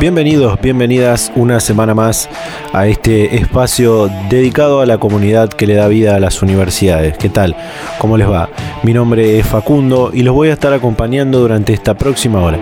[0.00, 2.28] Bienvenidos, bienvenidas una semana más
[2.72, 7.18] a este espacio dedicado a la comunidad que le da vida a las universidades.
[7.18, 7.56] ¿Qué tal?
[7.98, 8.48] ¿Cómo les va?
[8.84, 12.60] Mi nombre es Facundo y los voy a estar acompañando durante esta próxima hora.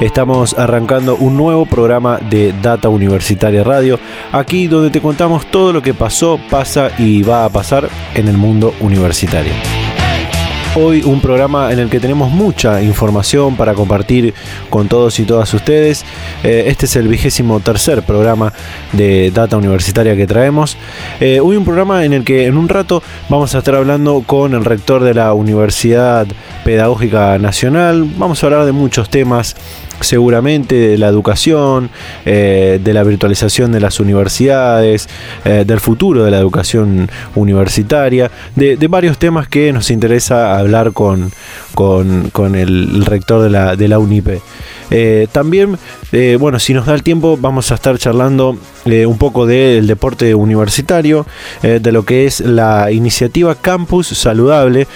[0.00, 3.98] Estamos arrancando un nuevo programa de Data Universitaria Radio,
[4.30, 8.36] aquí donde te contamos todo lo que pasó, pasa y va a pasar en el
[8.36, 9.52] mundo universitario.
[10.74, 14.32] Hoy un programa en el que tenemos mucha información para compartir
[14.70, 16.02] con todos y todas ustedes.
[16.42, 18.54] Eh, este es el vigésimo tercer programa
[18.92, 20.78] de Data Universitaria que traemos.
[21.20, 24.54] Eh, hoy un programa en el que en un rato vamos a estar hablando con
[24.54, 26.26] el rector de la Universidad
[26.64, 28.08] Pedagógica Nacional.
[28.16, 29.56] Vamos a hablar de muchos temas
[30.00, 31.90] seguramente de la educación,
[32.24, 35.08] eh, de la virtualización de las universidades,
[35.44, 41.32] eh, del futuro de la educación universitaria, de, varios temas que nos interesa hablar con,
[41.74, 44.40] con, el, rector de la, de la UNIPE.
[44.94, 45.78] Eh, también,
[46.12, 49.86] eh, bueno, si nos da el tiempo, vamos a estar charlando eh, un poco del
[49.86, 51.26] deporte universitario,
[51.62, 54.86] de lo que es la iniciativa Campus Saludable,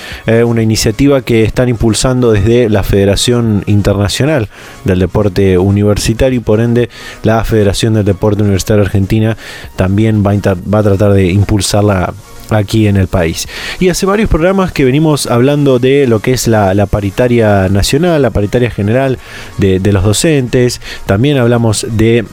[0.44, 4.48] una iniciativa que están impulsando desde la Federación Internacional
[4.84, 6.90] del Deporte Universitario y por ende
[7.22, 9.36] la Federación del Deporte Universitario Argentina
[9.76, 12.12] también va va a tratar de impulsarla
[12.50, 13.48] aquí en el país.
[13.80, 18.30] Y hace varios programas que venimos hablando de lo que es la, paritaria nacional, la
[18.30, 19.18] paritaria general
[19.58, 22.24] de, de los docentes, también hablamos de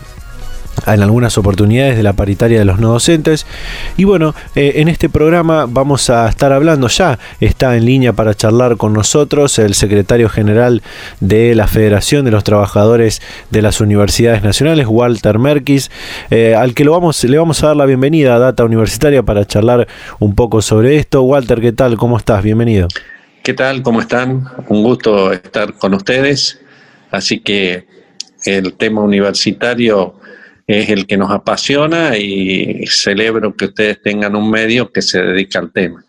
[0.86, 3.46] en algunas oportunidades de la paritaria de los no docentes.
[3.96, 8.34] Y bueno, eh, en este programa vamos a estar hablando ya, está en línea para
[8.34, 10.82] charlar con nosotros el secretario general
[11.20, 15.90] de la Federación de los Trabajadores de las Universidades Nacionales, Walter Merkis,
[16.30, 19.44] eh, al que lo vamos, le vamos a dar la bienvenida a Data Universitaria para
[19.46, 19.88] charlar
[20.18, 21.22] un poco sobre esto.
[21.22, 21.96] Walter, ¿qué tal?
[21.96, 22.42] ¿Cómo estás?
[22.42, 22.88] Bienvenido.
[23.42, 23.82] ¿Qué tal?
[23.82, 24.44] ¿Cómo están?
[24.68, 26.60] Un gusto estar con ustedes.
[27.10, 27.86] Así que
[28.44, 30.14] el tema universitario
[30.66, 35.58] es el que nos apasiona y celebro que ustedes tengan un medio que se dedica
[35.58, 36.04] al tema.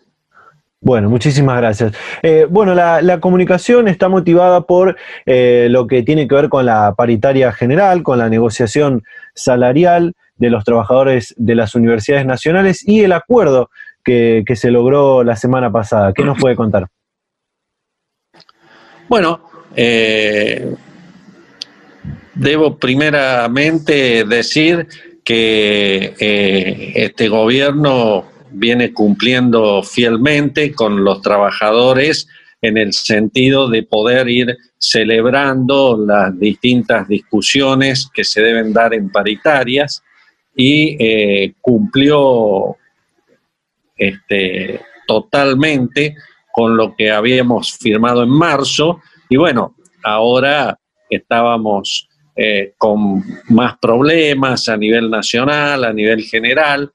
[0.80, 1.92] Bueno, muchísimas gracias.
[2.22, 6.94] Eh, bueno, la, comunicación está motivada por eh, lo que tiene que ver con la
[6.96, 9.02] paritaria general, con la negociación
[9.34, 13.70] salarial de los trabajadores de las universidades nacionales y el acuerdo
[14.04, 16.12] que, se logró la semana pasada.
[16.12, 16.86] ¿Qué nos puede contar?
[19.08, 19.40] Bueno,
[19.74, 20.74] eh,
[22.36, 24.86] Debo primeramente decir
[25.24, 32.28] que eh, este gobierno viene cumpliendo fielmente con los trabajadores
[32.60, 39.10] en el sentido de poder ir celebrando las distintas discusiones que se deben dar en
[39.10, 40.02] paritarias
[40.54, 42.76] y eh, cumplió
[43.96, 46.16] este, totalmente
[46.52, 49.00] con lo que habíamos firmado en marzo.
[49.28, 50.78] Y bueno, ahora
[51.10, 56.92] estábamos eh, con más problemas a nivel nacional, a nivel general.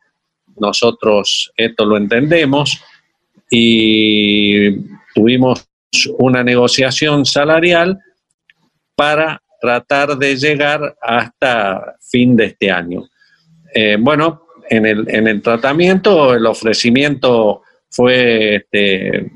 [0.57, 2.79] Nosotros esto lo entendemos
[3.49, 4.69] y
[5.15, 5.67] tuvimos
[6.19, 7.97] una negociación salarial
[8.95, 13.07] para tratar de llegar hasta fin de este año.
[13.73, 19.31] Eh, bueno, en el, en el, tratamiento el ofrecimiento fue, este,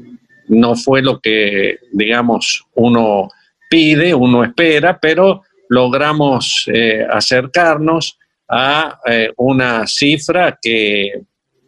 [0.50, 3.30] no fue lo que, digamos, uno
[3.70, 8.18] pide, uno espera, pero logramos eh, acercarnos
[8.48, 11.22] a eh, una cifra que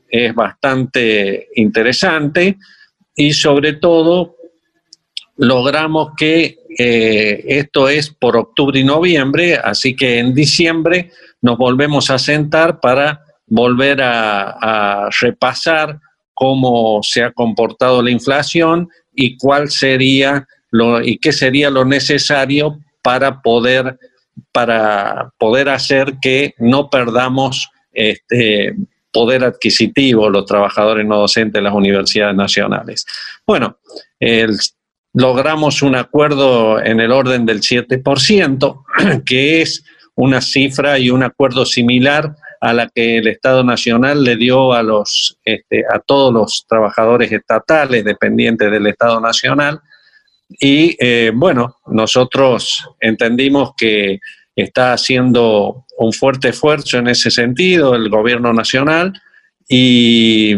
[0.09, 2.57] es bastante interesante
[3.16, 4.36] y sobre todo
[5.38, 12.10] logramos que eh, esto es por octubre y noviembre, así que en diciembre nos volvemos
[12.10, 16.00] a sentar para volver a, a repasar
[16.33, 22.80] cómo se ha comportado la inflación y cuál sería lo, y qué sería lo necesario
[23.07, 23.98] para poder,
[24.51, 28.75] para poder hacer que no perdamos este,
[29.13, 33.06] poder adquisitivo los trabajadores no docentes de las universidades nacionales.
[33.45, 33.77] Bueno,
[35.13, 38.83] logramos un acuerdo en el orden del 7%,
[39.25, 44.36] que es una cifra y un acuerdo similar a la que el Estado Nacional le
[44.36, 49.80] dio a, los, este, a todos los trabajadores estatales dependientes del Estado Nacional,
[50.49, 54.19] y eh, bueno, nosotros entendimos que
[54.55, 59.13] está haciendo un fuerte esfuerzo en ese sentido, el gobierno nacional,
[59.67, 60.55] y,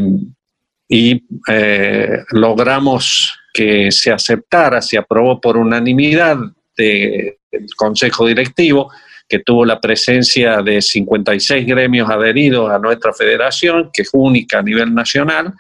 [1.48, 6.38] eh, logramos que se aceptara, se aprobó por unanimidad
[6.78, 7.36] del
[7.76, 8.92] Consejo Directivo,
[9.28, 14.64] que tuvo la presencia de 56 gremios adheridos a nuestra federación, que es única a
[14.64, 15.54] nivel nacional,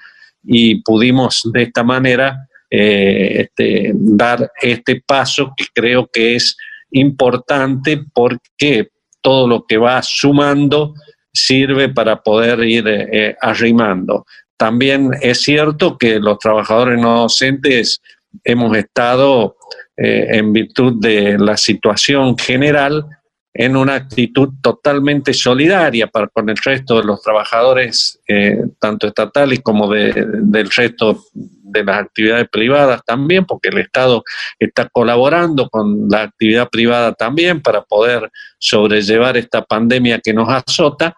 [0.44, 6.56] y pudimos de esta manera eh, este, dar este paso que creo que es
[6.92, 8.90] importante porque
[9.22, 10.94] todo lo que va sumando
[11.34, 14.26] sirve para poder ir eh, arrimando.
[14.58, 18.02] También es cierto que los trabajadores no docentes
[18.44, 19.56] hemos estado,
[20.02, 23.06] eh, en virtud de la situación general,
[23.54, 29.62] en una actitud totalmente solidaria para, con el resto de los trabajadores, eh, tanto estatales
[29.62, 34.24] como del resto de las actividades privadas también, porque el Estado
[34.58, 41.16] está colaborando con la actividad privada también para poder sobrellevar esta pandemia que nos azota.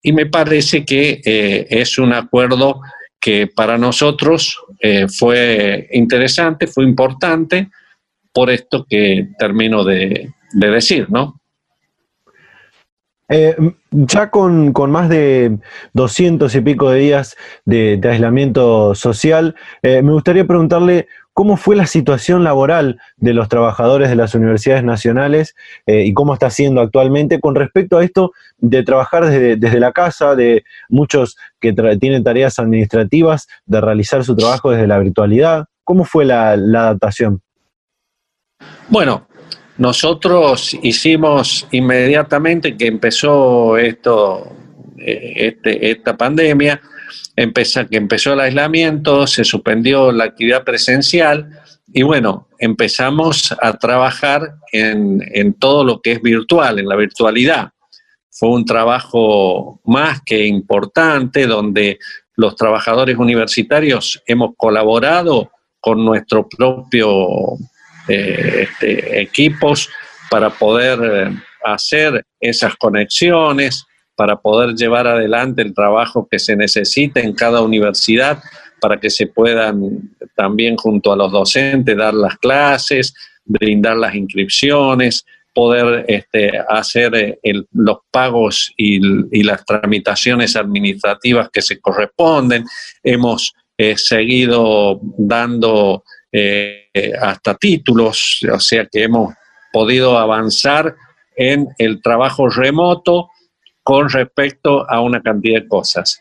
[0.00, 2.80] Y me parece que eh, es un acuerdo
[3.20, 7.70] que para nosotros eh, fue interesante, fue importante,
[8.32, 11.41] por esto que termino de, de decir, ¿no?
[13.28, 13.56] Eh,
[13.90, 15.58] ya con, más de
[15.94, 21.86] 200 y pico de días de, aislamiento social, eh, me gustaría preguntarle cómo fue la
[21.86, 25.54] situación laboral de los trabajadores de las universidades nacionales
[25.86, 30.34] eh, y cómo está siendo actualmente con respecto a esto de trabajar desde, la casa,
[30.34, 35.66] de muchos que tienen tareas administrativas, de realizar su trabajo desde la virtualidad.
[35.84, 37.40] ¿Cómo fue la, la adaptación?
[38.88, 39.26] Bueno,
[39.78, 44.54] nosotros hicimos inmediatamente que empezó esto,
[44.98, 46.80] eh, este, esta pandemia,
[47.36, 51.48] empezó, que empezó el aislamiento, se suspendió la actividad presencial
[51.92, 57.70] y bueno, empezamos a trabajar en, en todo lo que es virtual, en la virtualidad.
[58.30, 61.98] Fue un trabajo más que importante donde
[62.34, 67.58] los trabajadores universitarios hemos colaborado con nuestro propio
[68.08, 69.88] eh, este, equipos
[70.28, 73.84] para poder eh, hacer esas conexiones,
[74.16, 78.42] para poder llevar adelante el trabajo que se necesita en cada universidad,
[78.80, 83.14] para que se puedan también junto a los docentes dar las clases,
[83.44, 85.24] brindar las inscripciones,
[85.54, 88.98] poder este, hacer eh, los pagos y,
[89.44, 92.64] las tramitaciones administrativas que se corresponden.
[93.04, 93.52] Hemos
[93.96, 96.04] seguido dando
[97.20, 99.34] hasta títulos, o sea que hemos
[99.72, 100.94] podido avanzar
[101.36, 103.30] en el trabajo remoto
[103.82, 106.20] con respecto a una cantidad de cosas.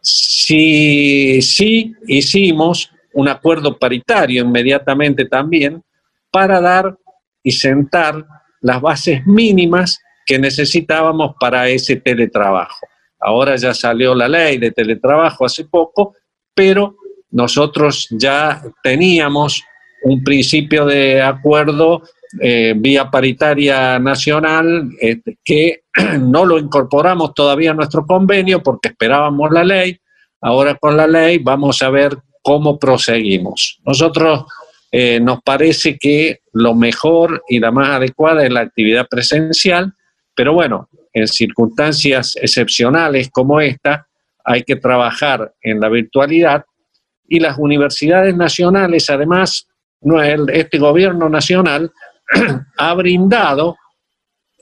[0.00, 5.82] Sí, sí hicimos un acuerdo paritario inmediatamente también
[6.30, 6.96] para dar
[7.42, 8.26] y sentar
[8.60, 12.86] las bases mínimas que necesitábamos para ese teletrabajo.
[13.20, 16.16] Ahora ya salió la ley de teletrabajo hace poco,
[16.54, 16.96] pero
[17.30, 19.62] nosotros ya teníamos
[20.04, 22.02] un principio de acuerdo
[22.40, 25.84] eh, vía paritaria nacional este, que
[26.20, 29.98] no lo incorporamos todavía a nuestro convenio porque esperábamos la ley.
[30.40, 33.80] Ahora con la ley vamos a ver cómo proseguimos.
[33.86, 34.44] Nosotros
[34.92, 39.94] eh, nos parece que lo mejor y la más adecuada es la actividad presencial,
[40.34, 44.06] pero bueno, en circunstancias excepcionales como esta,
[44.44, 46.64] hay que trabajar en la virtualidad
[47.26, 49.66] y las universidades nacionales, además,
[50.52, 51.92] este gobierno nacional
[52.78, 53.76] ha brindado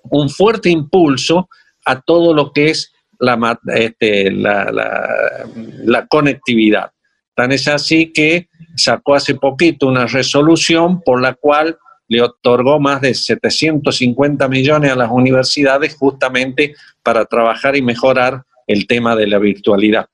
[0.05, 1.49] un fuerte impulso
[1.85, 6.91] a todo lo que es la, este, la, conectividad.
[7.35, 13.01] Tan es así que sacó hace poquito una resolución por la cual le otorgó más
[13.01, 19.39] de 750 millones a las universidades justamente para trabajar y mejorar el tema de la
[19.39, 20.09] virtualidad.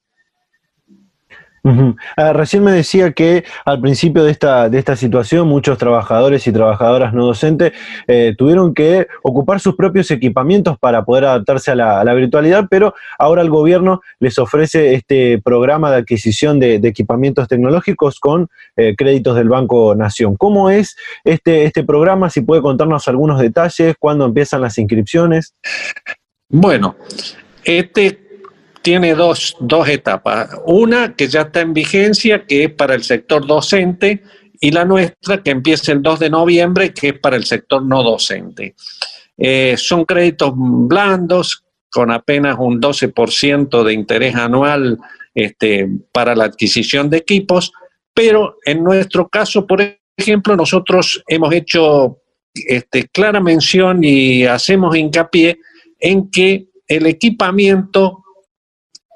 [2.16, 6.52] Ah, recién me decía que al principio de esta, de esta situación muchos trabajadores y
[6.52, 7.72] trabajadoras no docentes
[8.06, 13.42] eh, tuvieron que ocupar sus propios equipamientos para poder adaptarse a la, virtualidad, pero ahora
[13.42, 19.48] el gobierno les ofrece este programa de adquisición de, equipamientos tecnológicos con eh, créditos del
[19.48, 20.36] Banco Nación.
[20.36, 22.30] ¿Cómo es este, este programa?
[22.30, 25.54] Si puede contarnos algunos detalles, cuándo empiezan las inscripciones.
[26.48, 26.96] Bueno,
[27.64, 28.27] este
[28.88, 29.54] tiene dos,
[29.86, 30.48] etapas.
[30.64, 34.22] Una que ya está en vigencia, que es para el sector docente,
[34.62, 38.02] y la nuestra, que empieza el 2 de noviembre, que es para el sector no
[38.02, 38.74] docente.
[39.36, 44.96] Eh, son créditos blandos, con apenas un 12% de interés anual
[45.34, 47.70] este, para la adquisición de equipos,
[48.14, 49.82] pero en nuestro caso, por
[50.16, 52.22] ejemplo, nosotros hemos hecho
[52.54, 55.58] este, clara mención y hacemos hincapié
[56.00, 58.24] en que el equipamiento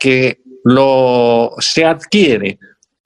[0.02, 2.58] que lo, se adquiere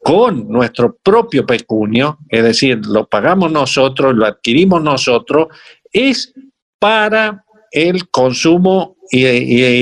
[0.02, 5.48] con nuestro propio pecunio, es decir, lo pagamos nosotros, lo adquirimos nosotros,
[5.92, 6.32] es
[6.78, 9.26] para el consumo y,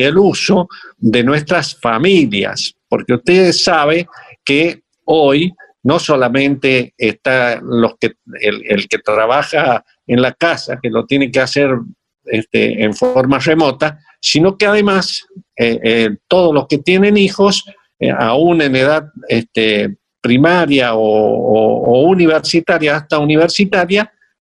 [0.02, 0.66] el uso
[0.99, 4.09] de nuestras familias, porque ustedes saben
[4.44, 5.52] que hoy
[5.85, 11.38] no solamente está los que, el, que trabaja en la casa, que lo tiene que
[11.38, 11.78] hacer
[12.26, 15.26] este, en forma remota, sino que además
[15.56, 17.64] eh, eh, todos los que tienen hijos,
[17.98, 24.10] eh, aún en edad este, primaria o, universitaria, hasta universitaria,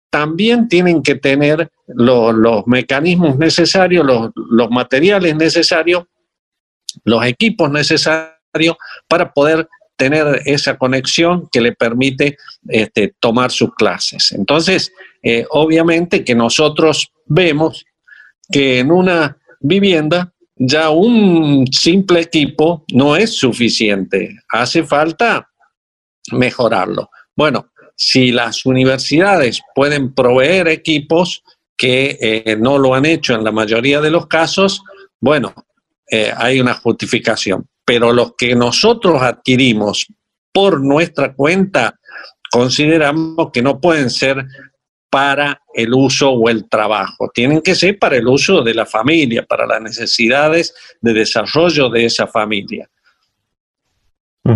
[0.09, 6.05] también tienen que tener los mecanismos necesarios, los, materiales necesarios,
[7.05, 8.77] los equipos necesarios
[9.09, 12.37] para poder tener esa conexión que le permite
[12.69, 14.33] este, tomar sus clases.
[14.33, 14.93] Entonces,
[15.51, 17.85] obviamente que nosotros vemos
[18.51, 24.37] que en una vivienda, ya un simple equipo no es suficiente.
[24.51, 25.51] Hace falta
[26.33, 27.11] mejorarlo.
[27.35, 31.43] Bueno, si las universidades pueden proveer equipos
[31.77, 34.83] que eh, no lo han hecho en la mayoría de los casos,
[35.21, 35.55] bueno,
[36.11, 37.67] eh, hay una justificación.
[37.85, 40.07] Pero los que nosotros adquirimos
[40.53, 41.99] por nuestra cuenta,
[42.51, 44.45] consideramos que no pueden ser
[45.11, 47.31] para el uso o el trabajo.
[47.33, 52.07] Tienen que ser para el uso de la familia, para las necesidades de desarrollo de
[52.07, 52.89] esa familia.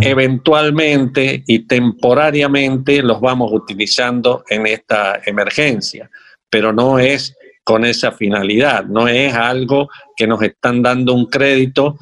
[0.00, 6.08] Eventualmente y temporariamente los vamos utilizando en esta emergencia,
[6.48, 11.98] pero no es con esa finalidad, no es algo que nos están dando un crédito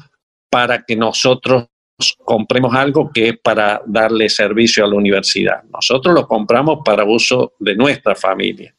[0.51, 1.68] para que nosotros
[2.23, 5.63] compremos algo que es para darle servicio a la universidad.
[5.71, 8.73] Nosotros lo compramos para uso de nuestra familia.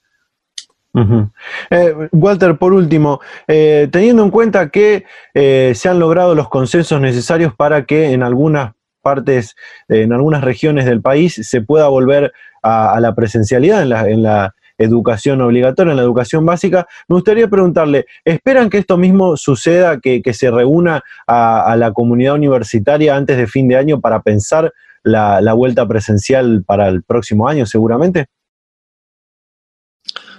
[1.71, 7.00] Eh, Walter, por último, eh, teniendo en cuenta que eh, se han logrado los consensos
[7.00, 9.55] necesarios para que en algunas partes,
[9.89, 15.92] en algunas regiones del país se pueda volver a, la presencialidad en la educación obligatoria,
[15.92, 16.87] en la educación básica.
[17.06, 23.14] Me gustaría preguntarle, ¿esperan que esto mismo suceda, que, se reúna a, la comunidad universitaria
[23.14, 24.72] antes de fin de año para pensar
[25.02, 28.26] la, vuelta presencial para el próximo año seguramente?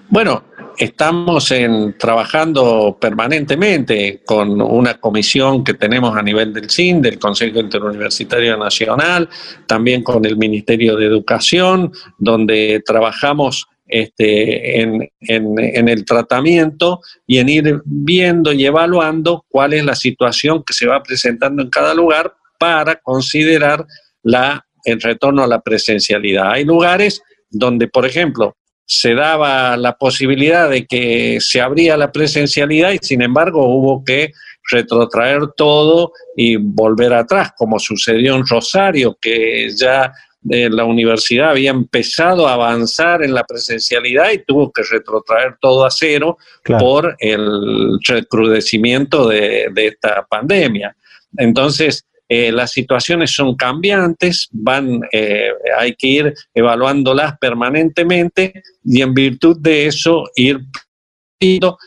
[0.10, 0.44] Bueno,
[0.78, 7.60] estamos en, trabajando permanentemente con una comisión que tenemos a nivel del CIN, del Consejo
[7.60, 9.30] Interuniversitario Nacional,
[9.68, 17.82] también con el Ministerio de Educación, donde trabajamos este, en, el tratamiento y en ir
[17.86, 22.96] viendo y evaluando cuál es la situación que se va presentando en cada lugar para
[22.96, 23.86] considerar
[24.24, 26.52] la, el retorno a la presencialidad.
[26.52, 28.56] Hay lugares donde, por ejemplo,
[28.86, 34.32] se daba la posibilidad de que se abría la presencialidad y sin embargo hubo que
[34.70, 40.12] retrotraer todo y volver atrás, como sucedió en Rosario, que ya
[40.44, 45.92] la universidad había empezado a avanzar en la presencialidad y tuvo que retrotraer todo a
[45.92, 46.38] cero
[46.80, 50.96] por el recrudecimiento de, esta pandemia.
[51.38, 59.14] Entonces, eh, las situaciones son cambiantes, van, eh, hay que ir evaluándolas permanentemente y en
[59.14, 60.62] virtud de eso ir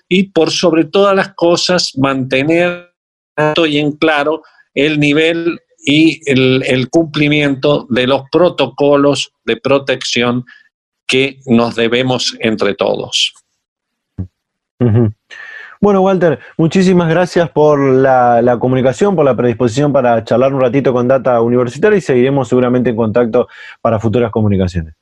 [0.09, 2.93] y por sobre todas las cosas mantener
[3.67, 4.43] y en claro
[4.75, 10.45] el nivel y el, cumplimiento de los protocolos de protección
[11.07, 13.35] que nos debemos entre todos.
[15.81, 21.07] Bueno, Walter, muchísimas gracias por la, comunicación, por la predisposición para charlar un ratito con
[21.07, 23.49] Data Universitaria y seguiremos seguramente en contacto
[23.83, 24.95] para futuras comunicaciones.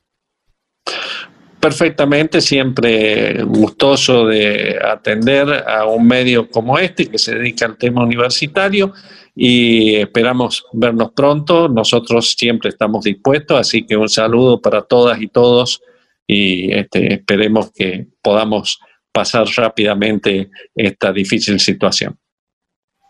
[1.61, 8.03] Perfectamente, siempre gustoso de atender a un medio como este que se dedica al tema
[8.03, 8.93] universitario
[9.35, 11.69] y esperamos vernos pronto.
[11.69, 15.83] Nosotros siempre estamos dispuestos, así que un saludo para todas y todos
[16.27, 18.79] y este, esperemos que podamos
[19.13, 22.19] pasar rápidamente esta difícil situación.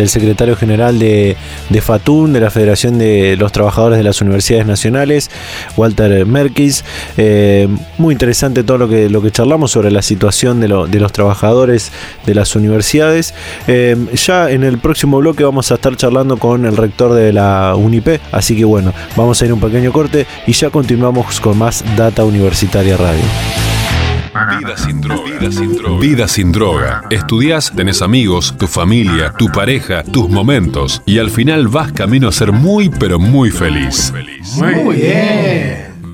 [0.00, 1.36] del secretario general de,
[1.68, 5.30] de FATUN, de la Federación de los Trabajadores de las Universidades Nacionales,
[5.76, 6.86] Walter Merkis.
[7.18, 11.92] Eh, muy interesante todo lo que, lo que charlamos sobre la situación de, los trabajadores
[12.24, 13.34] de las universidades.
[13.66, 17.74] Eh, ya en el próximo bloque vamos a estar charlando con el rector de la
[17.76, 21.84] UNIP, así que bueno, vamos a ir un pequeño corte y ya continuamos con más
[21.94, 23.69] Data Universitaria Radio.
[24.48, 25.22] Vida sin droga.
[25.24, 26.00] Vida sin droga.
[26.00, 27.02] Vida sin droga.
[27.10, 31.02] Estudias, tenés amigos, tu familia, tu pareja, tus momentos.
[31.04, 34.12] Y al final vas camino a ser muy, pero muy feliz.
[34.56, 35.89] Muy bien.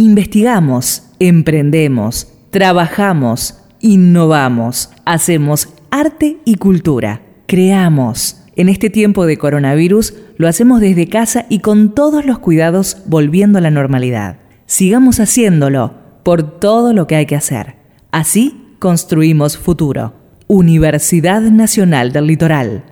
[0.00, 8.36] investigamos, emprendemos, trabajamos, innovamos, hacemos arte y cultura, creamos.
[8.56, 13.58] En este tiempo de coronavirus lo hacemos desde casa y con todos los cuidados volviendo
[13.58, 14.38] a la normalidad.
[14.64, 17.76] Sigamos haciéndolo por todo lo que hay que hacer.
[18.10, 20.14] Así construimos futuro.
[20.46, 22.84] Universidad Nacional del Litoral.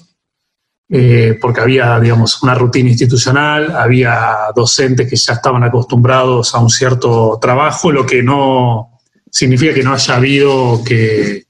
[0.88, 6.70] eh, porque había, digamos, una rutina institucional, había docentes que ya estaban acostumbrados a un
[6.70, 11.44] cierto trabajo, lo que no significa que no haya habido que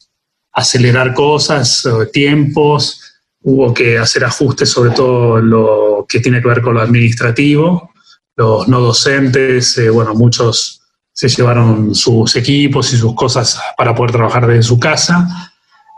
[0.53, 3.01] acelerar cosas, tiempos,
[3.43, 7.91] hubo que hacer ajustes sobre todo lo que tiene que ver con lo administrativo,
[8.37, 10.81] los no docentes, eh, bueno, muchos
[11.13, 15.52] se llevaron sus equipos y sus cosas para poder trabajar desde su casa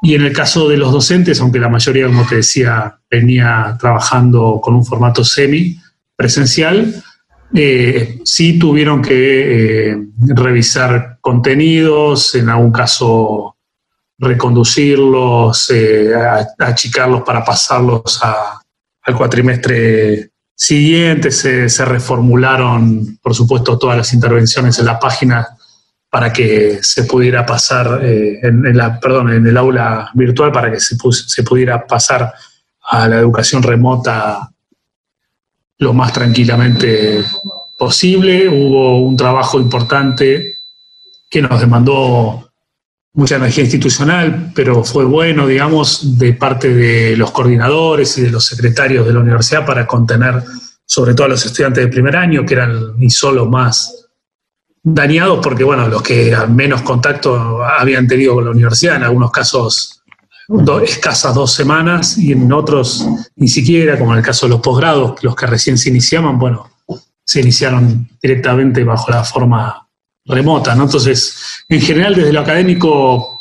[0.05, 4.61] y en el caso de los docentes, aunque la mayoría, como te decía, venía trabajando
[4.63, 5.79] con un formato semi
[6.15, 7.03] presencial,
[7.55, 13.57] eh, sí tuvieron que eh, revisar contenidos, en algún caso
[14.19, 16.13] reconducirlos, eh,
[16.59, 18.21] achicarlos para pasarlos
[19.03, 21.31] al cuatrimestre siguiente.
[21.31, 25.54] Se, reformularon, por supuesto, todas las intervenciones en la página
[26.15, 30.79] para que se pudiera pasar, eh, en, la, perdón, en el aula virtual, para que
[30.79, 32.33] se, se pudiera pasar
[32.83, 34.49] a la educación remota
[35.79, 37.25] lo más tranquilamente
[37.77, 38.49] posible.
[38.49, 40.55] Hubo un trabajo importante
[41.29, 42.49] que nos demandó
[43.15, 48.47] mucha energía institucional, pero fue bueno, digamos, de parte de los coordinadores y de los
[48.47, 50.45] secretarios de la universidad para contener
[50.87, 54.04] sobre todo a los estudiantes de primer año, que eran ni solo más
[54.85, 60.03] dañados porque, bueno, los que menos contacto habían tenido con la universidad, en algunos casos
[60.83, 65.25] escasas dos semanas y en otros ni siquiera, como en el caso de los posgrados,
[65.25, 66.71] los que recién se iniciaban, bueno,
[67.25, 69.89] se iniciaron directamente bajo la forma
[70.27, 70.75] remota.
[70.75, 73.41] Entonces, en general, desde lo académico,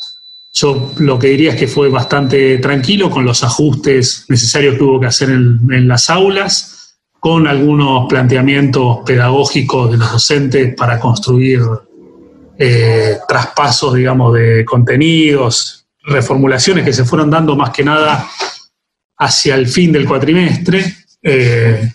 [0.53, 4.99] yo lo que diría es que fue bastante tranquilo con los ajustes necesarios que hubo
[5.01, 6.82] que hacer en las aulas
[7.23, 11.61] con algunos planteamientos pedagógicos de los docentes para construir
[12.59, 18.27] eh, traspasos, digamos, de contenidos, reformulaciones que se fueron dando más que nada
[19.19, 20.83] hacia el fin del cuatrimestre.
[21.21, 21.89] Eh,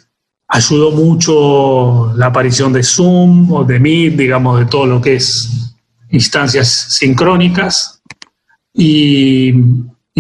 [0.49, 5.75] ayudó mucho la aparición de Zoom o de Meet, digamos, de todo lo que es
[6.09, 8.01] instancias sincrónicas
[8.73, 9.53] y,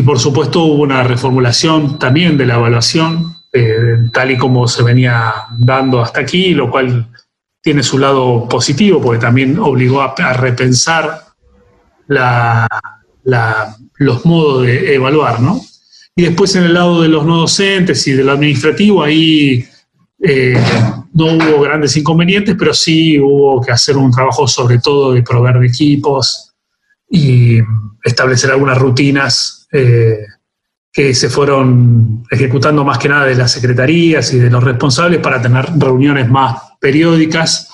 [0.04, 5.32] por supuesto hubo una reformulación también de la evaluación, eh, tal y como se venía
[5.58, 7.08] dando hasta aquí, lo cual
[7.60, 11.24] tiene su lado positivo porque también obligó a, repensar
[13.98, 15.60] los modos de evaluar, ¿no?
[16.14, 19.64] Y después en el lado de los no docentes y del administrativo, ahí
[20.20, 20.60] eh,
[21.12, 25.58] no hubo grandes inconvenientes, pero sí hubo que hacer un trabajo sobre todo de proveer
[25.58, 26.54] de equipos
[27.10, 27.58] y
[28.02, 30.18] establecer algunas rutinas eh,
[30.92, 35.40] que se fueron ejecutando más que nada de las secretarías y de los responsables para
[35.40, 37.70] tener reuniones más periódicas,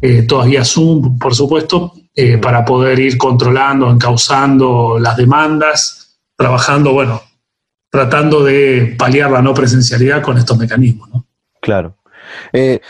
[0.00, 1.92] eh, todavía Zoom, por supuesto,
[2.40, 7.20] para poder ir controlando, encauzando las demandas, trabajando, bueno,
[7.90, 11.08] tratando de paliar la no presencialidad con estos mecanismos.
[11.10, 11.26] ¿no?
[11.60, 11.96] Claro.
[12.52, 12.80] Eh,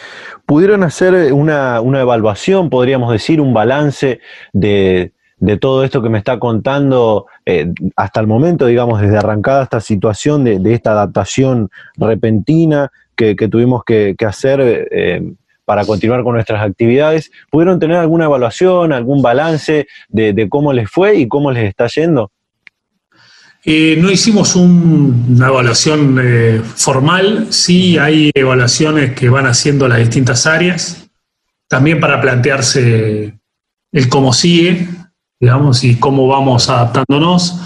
[0.45, 4.21] ¿Pudieron hacer una, evaluación, podríamos decir, un balance
[4.53, 5.13] de,
[5.61, 10.45] todo esto que me está contando eh, hasta el momento, digamos, desde arrancada esta situación
[10.45, 15.23] de, esta adaptación repentina que, tuvimos que, hacer eh,
[15.65, 17.31] para continuar con nuestras actividades?
[17.51, 22.31] ¿Pudieron tener alguna evaluación, algún balance de cómo les fue y cómo les está yendo?
[23.65, 26.21] Eh, no hicimos una evaluación
[26.77, 31.11] formal, sí hay evaluaciones que van haciendo las distintas áreas,
[31.69, 33.35] también para plantearse
[33.93, 34.87] el cómo sigue,
[35.41, 37.61] digamos, y cómo vamos adaptándonos.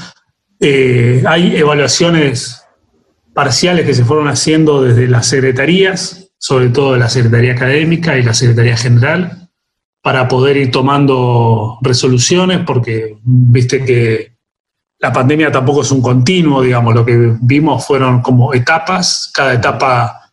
[0.59, 2.65] Eh, hay evaluaciones
[3.33, 8.23] parciales que se fueron haciendo desde las secretarías, sobre todo de la Secretaría Académica y
[8.23, 9.49] la Secretaría General,
[10.03, 14.37] para poder ir tomando resoluciones, porque viste que
[14.99, 20.33] la pandemia tampoco es un continuo, digamos, lo que vimos fueron como etapas, cada etapa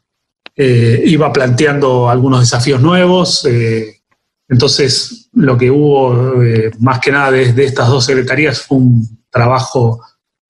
[0.56, 4.02] eh, iba planteando algunos desafíos nuevos, eh,
[4.50, 10.02] entonces lo que hubo eh, más que nada desde estas dos secretarías fue un trabajo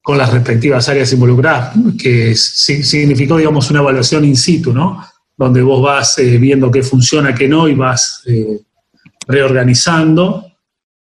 [0.02, 5.04] con las respectivas áreas involucradas, que significó, digamos, una evaluación in situ, ¿no?
[5.36, 8.24] Donde vos vas viendo qué funciona, qué no, y vas
[9.28, 10.46] reorganizando.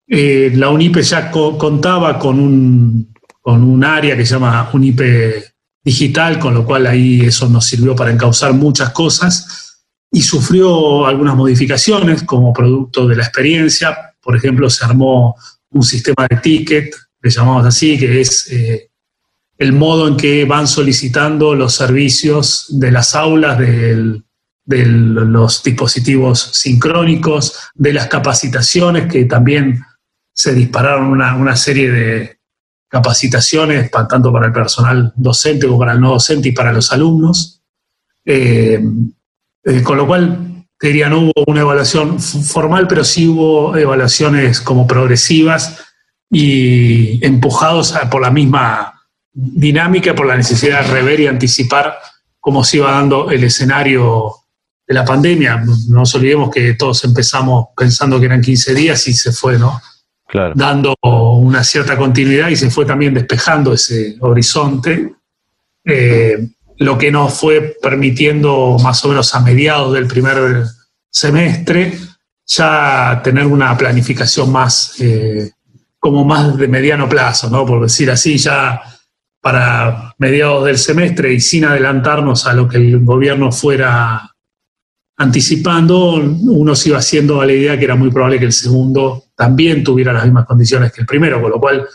[0.07, 5.45] Eh, la UNIPE ya contaba con un, con un área que se llama UNIPE
[5.83, 9.72] Digital, con lo cual ahí eso nos sirvió para encauzar muchas cosas
[10.12, 14.14] y sufrió algunas modificaciones como producto de la experiencia.
[14.20, 15.35] Por ejemplo, se armó
[15.70, 18.90] un sistema de ticket, le llamamos así, que es eh,
[19.57, 24.22] el modo en que van solicitando los servicios de las aulas de
[24.87, 29.81] los dispositivos sincrónicos, de las capacitaciones que también
[30.35, 32.38] se dispararon una, serie de
[32.88, 37.62] capacitaciones, tanto para el personal docente como para el no docente y para los alumnos.
[38.27, 38.83] Eh,
[39.64, 44.61] eh, con lo cual, te diría, no hubo una evaluación formal, pero sí hubo evaluaciones
[44.61, 45.85] como progresivas
[46.31, 49.01] y empujados por la misma
[49.33, 51.98] dinámica, por la necesidad de rever y anticipar
[52.40, 54.33] cómo se iba dando el escenario
[54.87, 55.59] de la pandemia.
[55.88, 59.81] No nos olvidemos que todos empezamos pensando que eran 15 días y se fue, ¿no?
[60.55, 65.14] dando una cierta continuidad y se fue también despejando ese horizonte,
[65.85, 66.48] eh,
[66.83, 70.64] lo que nos fue permitiendo más o menos a mediados del primer
[71.11, 71.99] semestre
[72.47, 75.53] ya tener una planificación más, eh,
[75.99, 77.64] como más de mediano plazo, ¿no?
[77.64, 78.81] por decir así, ya
[79.40, 84.31] para mediados del semestre y sin adelantarnos a lo que el gobierno fuera
[85.16, 89.25] anticipando, uno se iba haciendo a la idea que era muy probable que el segundo
[89.37, 91.87] también tuviera las mismas condiciones que el primero, con lo cual,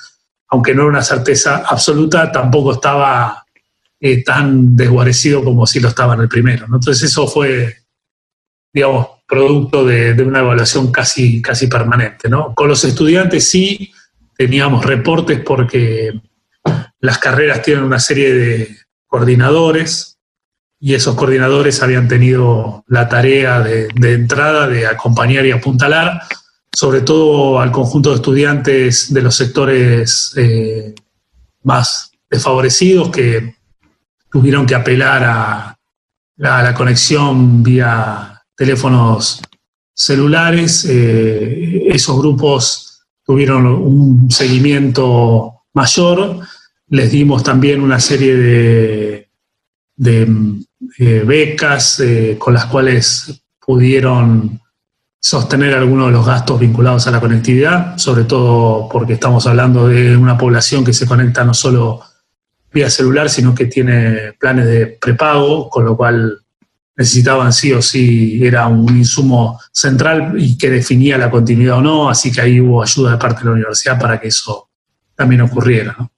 [0.49, 3.45] aunque no era una certeza absoluta, tampoco estaba
[3.99, 6.65] eh, tan desguarecido como si lo estaba en el primero.
[6.65, 7.77] Entonces eso fue,
[8.71, 12.29] digamos, producto de, una evaluación casi, casi permanente.
[12.29, 12.53] ¿no?
[12.55, 13.91] Con los estudiantes sí
[14.37, 16.21] teníamos reportes porque
[16.99, 20.17] las carreras tienen una serie de coordinadores
[20.79, 26.21] y esos coordinadores habían tenido la tarea de, entrada de acompañar y apuntalar,
[26.71, 30.93] sobre todo al conjunto de estudiantes de los sectores eh,
[31.63, 33.56] más desfavorecidos que
[34.37, 35.73] tuvieron que apelar a,
[36.37, 39.41] la conexión vía teléfonos
[39.95, 40.85] celulares.
[40.87, 46.41] Eh, esos grupos tuvieron un seguimiento mayor.
[46.89, 49.29] Les dimos también una serie de,
[49.95, 50.27] de
[50.99, 54.61] eh, becas eh, con las cuales pudieron
[55.19, 60.15] sostener algunos de los gastos vinculados a la conectividad, sobre todo porque estamos hablando de
[60.15, 62.01] una población que se conecta no solo
[62.71, 66.39] vía celular, sino que tiene planes de prepago, con lo cual
[66.95, 72.09] necesitaban sí o sí, era un insumo central y que definía la continuidad o no,
[72.09, 74.69] así que ahí hubo ayuda de parte de la universidad para que eso
[75.15, 75.95] también ocurriera.
[75.97, 76.11] ¿no?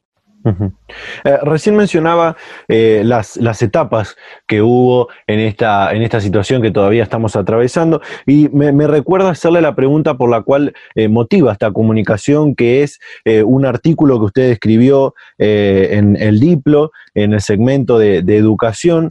[0.45, 2.37] Eh, recién mencionaba
[2.69, 4.15] eh, las, las, etapas
[4.47, 9.61] que hubo en esta, en esta situación que todavía estamos atravesando y me, recuerda hacerle
[9.61, 12.99] la pregunta por la cual eh, motiva esta comunicación, que es
[13.45, 19.09] un artículo que usted escribió en el Diplo, en el segmento de, educación,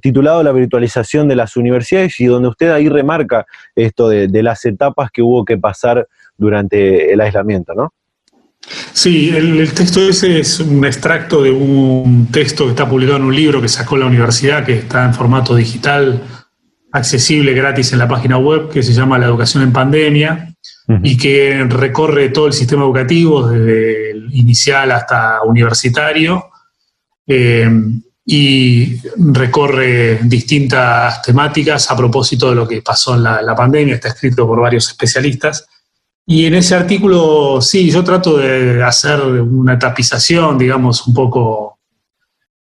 [0.00, 4.64] titulado La virtualización de las universidades y donde usted ahí remarca esto de, de las
[4.64, 7.92] etapas que hubo que pasar durante el aislamiento, ¿no?
[8.92, 13.34] Sí, el, texto ese es un extracto de un texto que está publicado en un
[13.34, 16.22] libro que sacó la universidad, que está en formato digital,
[16.92, 20.54] accesible gratis en la página web, que se llama La educación en pandemia,
[21.02, 26.50] y que recorre todo el sistema educativo, desde el inicial hasta universitario,
[27.26, 27.70] eh,
[28.24, 34.46] y recorre distintas temáticas a propósito de lo que pasó en la pandemia, está escrito
[34.46, 35.66] por varios especialistas.
[36.26, 41.78] Y en ese artículo, sí, yo trato de hacer una tapización, digamos, un poco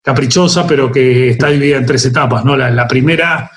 [0.02, 2.44] caprichosa, pero que está dividida en tres etapas.
[2.44, 2.56] ¿no?
[2.56, 3.50] La, primera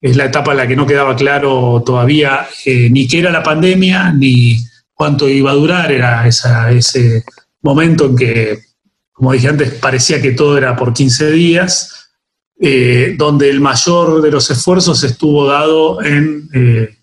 [0.00, 3.42] es la etapa en la que no quedaba claro todavía eh, ni qué era la
[3.42, 4.58] pandemia, ni
[4.92, 5.90] cuánto iba a durar.
[5.90, 7.24] Era ese
[7.62, 8.58] momento en que,
[9.12, 12.10] como dije antes, parecía que todo era por 15 días,
[12.60, 16.48] eh, donde el mayor de los esfuerzos estuvo dado en...
[16.52, 16.95] Eh,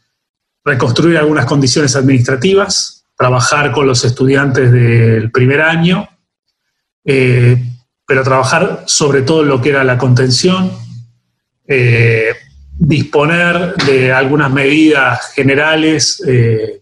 [0.63, 6.08] reconstruir algunas condiciones administrativas, trabajar con los estudiantes del primer año,
[7.06, 7.62] eh,
[8.06, 10.71] pero trabajar sobre todo en lo que era la contención,
[11.67, 12.34] eh,
[12.78, 16.82] disponer de algunas medidas generales eh,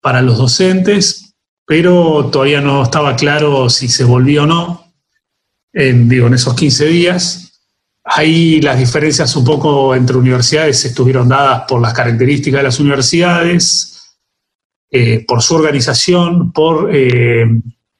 [0.00, 1.34] para los docentes,
[1.66, 4.92] pero todavía no estaba claro si se volvió o no
[5.72, 7.49] en, digo, en esos 15 días.
[8.04, 14.16] Ahí las diferencias un poco entre universidades estuvieron dadas por las características de las universidades,
[14.90, 17.46] eh, por su organización, por eh,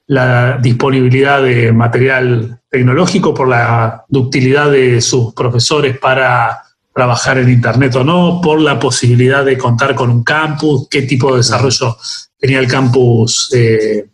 [0.07, 7.95] la disponibilidad de material tecnológico, por la ductilidad de sus profesores para trabajar en Internet
[7.97, 11.97] o no, por la posibilidad de contar con un campus, qué tipo de desarrollo
[12.39, 14.09] tenía el campus eh,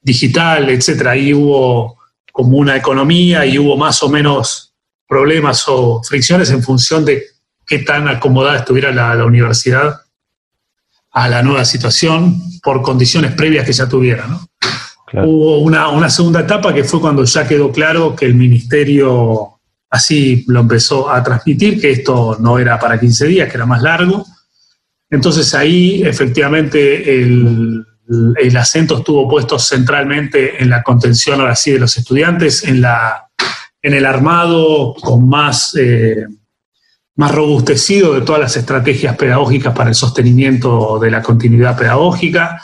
[0.00, 1.06] digital, etc.
[1.08, 1.98] Ahí hubo
[2.30, 4.63] como una economía y hubo más o menos
[5.06, 7.24] problemas o fricciones en función de
[7.66, 10.00] qué tan acomodada estuviera la, universidad
[11.12, 14.26] a la nueva situación por condiciones previas que ya tuviera.
[15.12, 20.60] Hubo una, segunda etapa que fue cuando ya quedó claro que el ministerio así lo
[20.60, 24.26] empezó a transmitir, que esto no era para 15 días, que era más largo.
[25.08, 27.86] Entonces ahí efectivamente el,
[28.36, 33.28] el acento estuvo puesto centralmente en la contención ahora sí de los estudiantes, en la
[33.84, 36.24] en el armado con más, eh,
[37.16, 42.62] más robustecido de todas las estrategias pedagógicas para el sostenimiento de la continuidad pedagógica,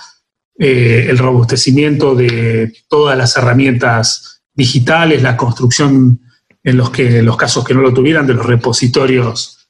[0.58, 6.20] eh, el robustecimiento de todas las herramientas digitales, la construcción
[6.64, 9.68] en los, que, los casos que no lo tuvieran de los repositorios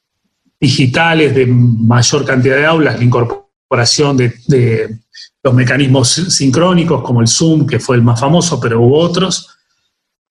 [0.61, 5.01] digitales de mayor cantidad de aulas, la incorporación de
[5.43, 9.49] los mecanismos sincrónicos como el Zoom, que fue el más famoso, pero hubo otros,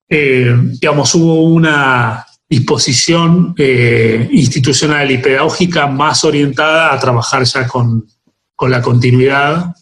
[0.10, 8.08] eh, digamos, hubo una disposición eh, institucional y pedagógica más orientada a trabajar ya con,
[8.56, 9.76] con, la continuidad,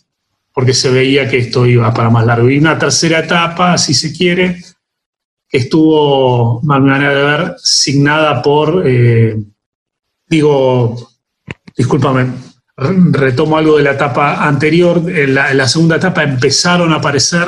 [0.53, 2.49] porque se veía que esto iba para más largo.
[2.49, 4.61] Y una tercera etapa, si se quiere,
[5.47, 9.37] que estuvo, a mi manera de ver, signada por, eh,
[10.27, 11.09] digo,
[11.75, 12.27] discúlpame,
[12.75, 17.47] retomo algo de la etapa anterior, en la segunda etapa empezaron a aparecer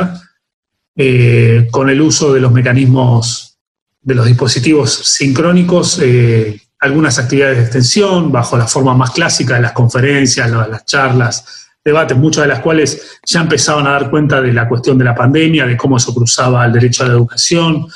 [1.02, 3.58] eh, con el uso de los mecanismos
[4.02, 9.62] de los dispositivos sincrónicos, eh, algunas actividades de extensión bajo la forma más clásica de
[9.62, 14.52] las conferencias, las charlas, debates, muchas de las cuales ya empezaban a dar cuenta de
[14.52, 17.88] la cuestión de la pandemia, de cómo eso cruzaba el derecho a la educación,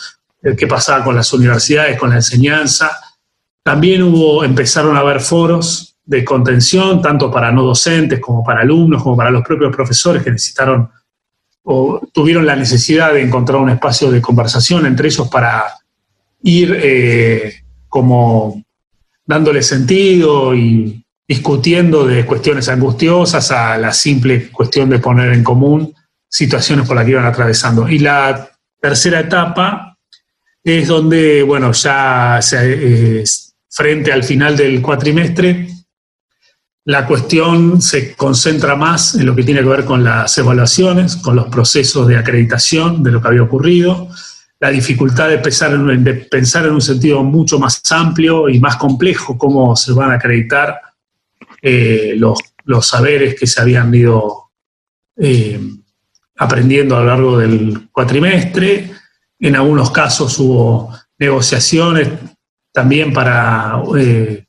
[0.58, 3.02] qué pasaba con las universidades, con la enseñanza.
[3.66, 9.04] También hubo, empezaron a haber foros de contención, tanto para no docentes como para alumnos,
[9.04, 10.90] como para los propios profesores que necesitaron
[11.64, 15.64] o tuvieron la necesidad de encontrar un espacio de conversación entre ellos para
[16.44, 18.64] ir eh, como
[19.26, 25.94] dándole sentido y discutiendo de cuestiones angustiosas a la simple cuestión de poner en común
[26.28, 27.88] situaciones por las que iban atravesando.
[27.88, 28.50] Y la
[28.82, 29.98] tercera etapa
[30.64, 33.24] es donde, bueno, ya eh,
[33.70, 35.68] frente al final del cuatrimestre,
[36.86, 41.36] la cuestión se concentra más en lo que tiene que ver con las evaluaciones, con
[41.36, 44.10] los procesos de acreditación de lo que había ocurrido.
[44.60, 49.92] la dificultad de pensar, en, un sentido mucho más amplio y más complejo cómo se
[49.92, 50.80] van a acreditar
[51.62, 54.52] eh, los, los, saberes que se habían ido
[55.18, 55.60] eh,
[56.38, 58.90] aprendiendo a lo largo del cuatrimestre.
[59.38, 62.08] En algunos casos hubo negociaciones
[62.72, 64.43] también para eh,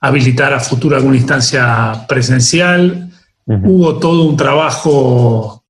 [0.00, 3.10] habilitar a futuro alguna instancia presencial.
[3.46, 5.64] Hubo todo un trabajo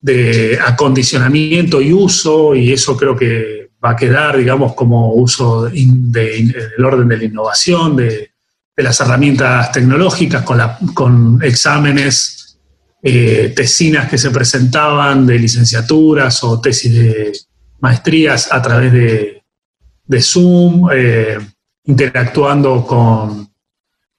[0.00, 6.84] de acondicionamiento y uso, y eso creo que va a quedar, digamos, como uso del
[6.84, 8.30] orden de la innovación, de,
[8.76, 10.60] las herramientas tecnológicas, con,
[10.94, 12.60] con exámenes,
[13.02, 17.32] eh, tesinas que se presentaban de licenciaturas o tesis de
[17.80, 19.42] maestrías a través de,
[20.04, 21.38] de Zoom, eh,
[21.88, 23.48] interactuando con,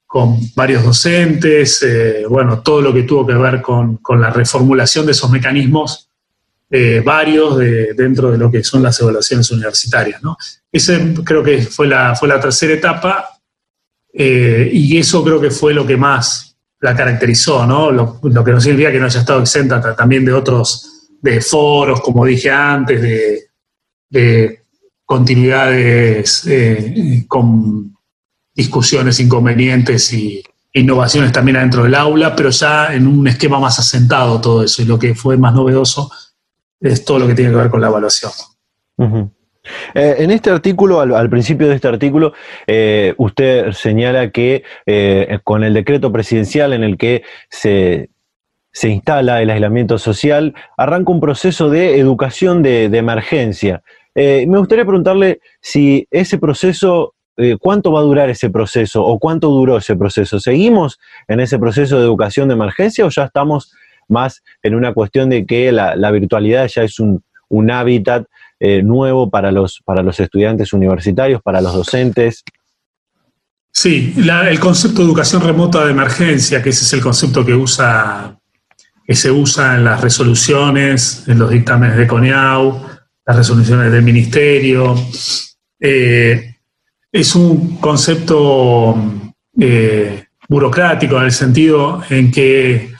[0.04, 5.06] con, varios docentes, eh, bueno, todo lo que tuvo que ver con, con la reformulación
[5.06, 6.10] de esos mecanismos,
[6.68, 10.20] eh, varios de, dentro de lo que son las evaluaciones universitarias.
[10.22, 10.36] ¿no?
[11.24, 13.28] Creo que fue la, fue la tercera etapa
[14.12, 17.92] y eso creo que fue lo que más la caracterizó, ¿no?
[17.92, 22.24] Lo, que no significa que no haya estado exenta también de otros, de foros, como
[22.24, 23.00] dije antes,
[24.10, 24.59] de
[25.10, 27.96] continuidades eh, con
[28.54, 30.40] discusiones inconvenientes y
[30.72, 34.82] innovaciones también adentro del aula, pero ya en un esquema más asentado todo eso.
[34.82, 36.12] Y lo que fue más novedoso
[36.80, 38.30] es todo lo que tiene que ver con la evaluación.
[39.94, 42.32] Eh, en este artículo, al, principio de este artículo,
[42.68, 44.62] eh, usted señala que
[45.42, 48.10] con el decreto presidencial en el que se,
[48.70, 53.82] se, instala el aislamiento social, arranca un proceso de educación de emergencia.
[54.14, 59.18] Eh, me gustaría preguntarle si ese proceso, eh, ¿cuánto va a durar ese proceso o
[59.18, 60.40] cuánto duró ese proceso?
[60.40, 63.72] ¿Seguimos en ese proceso de educación de emergencia o ya estamos
[64.08, 67.22] más en una cuestión de que la, virtualidad ya es un,
[67.70, 68.26] hábitat
[68.58, 72.44] eh, nuevo para los, para los estudiantes universitarios, para los docentes?
[73.72, 78.36] Sí, el concepto de educación remota de emergencia, que ese es el concepto que usa
[79.10, 82.89] que se usa en las resoluciones, en los dictámenes de CONIAU,
[83.30, 84.96] las resoluciones del ministerio.
[85.78, 86.56] Eh,
[87.12, 88.96] es un concepto
[89.58, 92.92] eh, burocrático en el sentido en que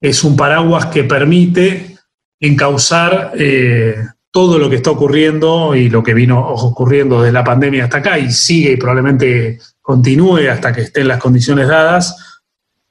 [0.00, 1.96] es un paraguas que permite
[2.40, 3.94] encauzar eh,
[4.32, 8.18] todo lo que está ocurriendo y lo que vino ocurriendo desde la pandemia hasta acá
[8.18, 12.40] y sigue y probablemente continúe hasta que estén las condiciones dadas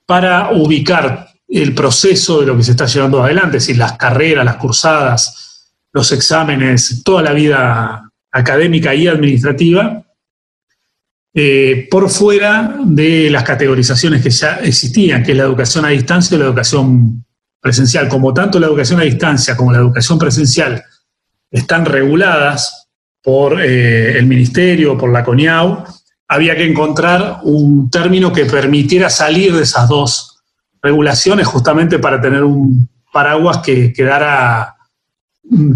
[0.05, 4.45] para ubicar el proceso de lo que se está llevando adelante, es decir, las carreras,
[4.45, 5.54] las cursadas,
[5.95, 10.03] los exámenes, toda la vida académica y administrativa,
[11.33, 16.35] eh, por fuera de las categorizaciones que ya existían, que es la educación a distancia
[16.35, 17.23] y la educación
[17.61, 18.09] presencial.
[18.09, 20.83] Como tanto la educación a distancia como la educación presencial
[21.49, 22.89] están reguladas
[23.23, 25.85] por eh, el Ministerio, por la CONIAU,
[26.27, 30.43] había que encontrar un término que permitiera salir de esas dos
[30.81, 34.74] regulaciones justamente para tener un paraguas que quedara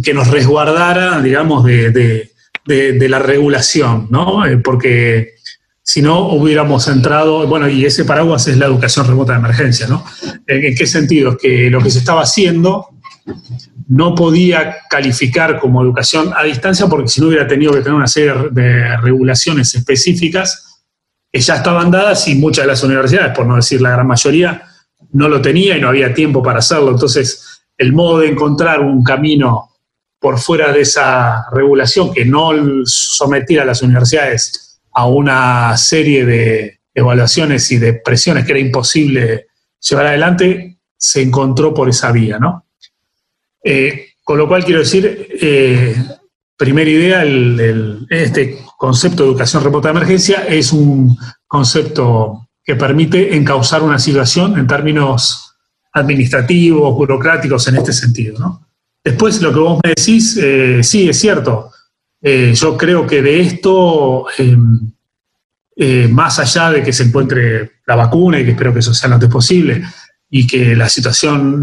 [0.03, 2.29] que nos resguardara, digamos, de,
[2.65, 4.45] la regulación, ¿no?
[4.45, 5.35] Eh, porque
[5.81, 10.05] si no hubiéramos entrado, bueno, y ese paraguas es la educación remota de emergencia, ¿no?
[10.45, 11.31] ¿En, qué sentido?
[11.31, 12.89] Es que lo que se estaba haciendo
[13.87, 18.07] no podía calificar como educación a distancia porque si no hubiera tenido que tener una
[18.07, 20.83] serie de regulaciones específicas
[21.31, 24.63] que ya estaban dadas y muchas de las universidades, por no decir la gran mayoría,
[25.11, 26.91] no lo tenía y no había tiempo para hacerlo.
[26.91, 27.48] Entonces,
[27.79, 29.69] el modo de encontrar un camino
[30.19, 32.51] por fuera de esa regulación que no
[32.85, 39.47] sometiera a las universidades a una serie de evaluaciones y de presiones que era imposible
[39.79, 42.65] llevar adelante, se encontró por esa vía, ¿no?
[43.63, 45.95] Eh, con lo cual quiero decir, eh,
[46.57, 47.23] primera idea,
[48.09, 54.59] este concepto de educación remota de emergencia es un concepto que permite encauzar una situación
[54.59, 55.48] en términos
[55.93, 58.39] administrativos, burocráticos en este sentido.
[58.39, 58.69] ¿no?
[59.03, 61.71] Después, lo que vos me decís, eh, sí, es cierto.
[62.21, 64.91] Eh, yo creo que de esto, em,
[65.75, 69.09] eh, más allá de que se encuentre la vacuna, y que espero que eso sea
[69.09, 69.83] lo antes posible,
[70.29, 71.61] y que la situación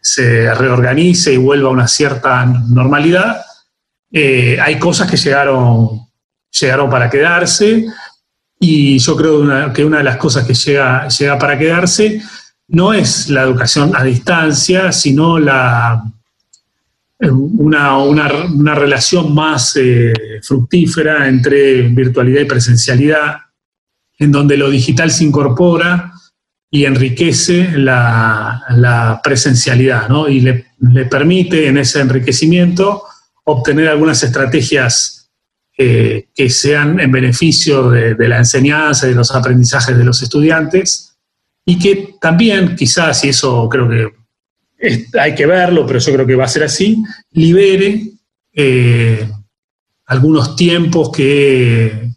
[0.00, 3.42] se reorganice y vuelva a una cierta normalidad,
[4.10, 6.00] hay cosas que llegaron,
[6.58, 7.84] llegaron para quedarse,
[8.58, 12.22] y yo creo que una de las cosas que llega, llega para quedarse
[12.72, 16.02] no es la educación a distancia, sino la,
[17.18, 20.12] eh, una, relación más eh,
[20.42, 23.36] fructífera entre virtualidad y presencialidad,
[24.18, 26.12] en donde lo digital se incorpora
[26.70, 30.28] y enriquece la, presencialidad, ¿no?
[30.28, 30.66] y le,
[31.10, 33.02] permite en ese enriquecimiento
[33.44, 35.30] obtener algunas estrategias
[35.76, 41.11] eh, que sean en beneficio de, la enseñanza y de los aprendizajes de los estudiantes
[41.64, 44.12] y que también, quizás, y eso creo que
[45.18, 47.02] hay que verlo, pero yo creo que va a ser así,
[47.32, 48.02] libere
[48.52, 49.30] eh,
[50.06, 52.10] algunos tiempos que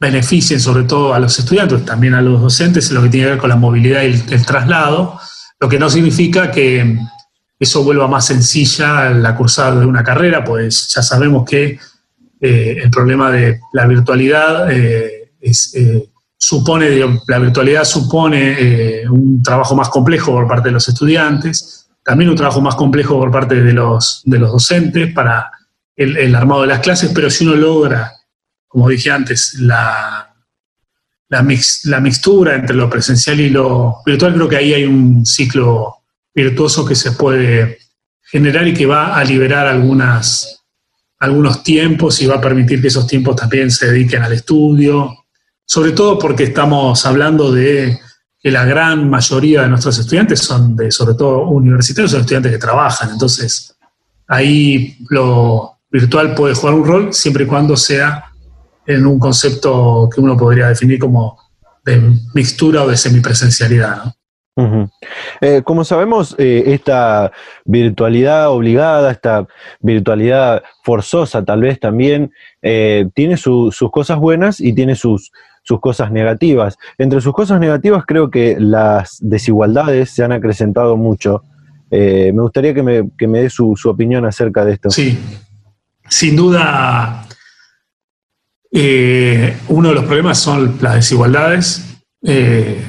[0.00, 3.30] beneficien sobre todo a los estudiantes, también a los docentes, en lo que tiene que
[3.32, 5.20] ver con la movilidad y el, traslado,
[5.60, 6.98] lo que no significa que
[7.58, 11.78] eso vuelva más sencilla la cursada de una carrera, pues ya sabemos que
[12.40, 16.08] eh, el problema de la virtualidad eh, eh,
[16.40, 16.88] supone,
[17.28, 22.62] la virtualidad supone un trabajo más complejo por parte de los estudiantes, también un trabajo
[22.62, 25.50] más complejo por parte de los, de los docentes para
[25.94, 28.10] el, armado de las clases, pero si uno logra
[28.70, 30.32] como dije antes, la,
[31.28, 35.96] la, mixtura entre lo presencial y lo virtual, creo que ahí hay un ciclo
[36.32, 37.78] virtuoso que se puede
[38.22, 43.34] generar y que va a liberar algunos tiempos y va a permitir que esos tiempos
[43.34, 45.19] también se dediquen al estudio,
[45.70, 47.96] sobre todo porque estamos hablando de
[48.40, 52.58] que la gran mayoría de nuestros estudiantes son de, sobre todo universitarios, son estudiantes que
[52.58, 53.76] trabajan, entonces
[54.26, 58.32] ahí lo virtual puede jugar un rol siempre y cuando sea
[58.84, 61.38] en un concepto que uno podría definir como
[61.84, 64.12] de mixtura o de semipresencialidad.
[65.40, 67.32] Eh, como sabemos, eh, esta
[67.64, 69.46] virtualidad obligada, esta
[69.78, 75.30] virtualidad forzosa tal vez también, eh, tiene sus cosas buenas y tiene sus,
[75.62, 76.76] sus cosas negativas.
[76.98, 81.42] Entre sus cosas negativas creo que las desigualdades se han acrecentado mucho.
[81.90, 84.90] me gustaría que me, que me dé su, su opinión acerca de esto.
[84.90, 85.18] Sí,
[86.08, 87.26] sin duda
[88.72, 91.84] eh, uno de los problemas son las desigualdades
[92.22, 92.84] eh,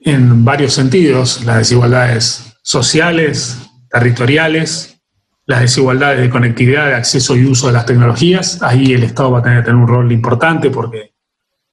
[0.00, 3.58] en varios sentidos, las desigualdades sociales,
[3.90, 5.00] territoriales,
[5.46, 8.62] las desigualdades de conectividad, de acceso y uso de las tecnologías.
[8.62, 11.14] Ahí el Estado va a tener, tener un rol importante porque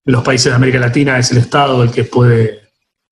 [0.05, 2.61] los países de América Latina es el Estado el que puede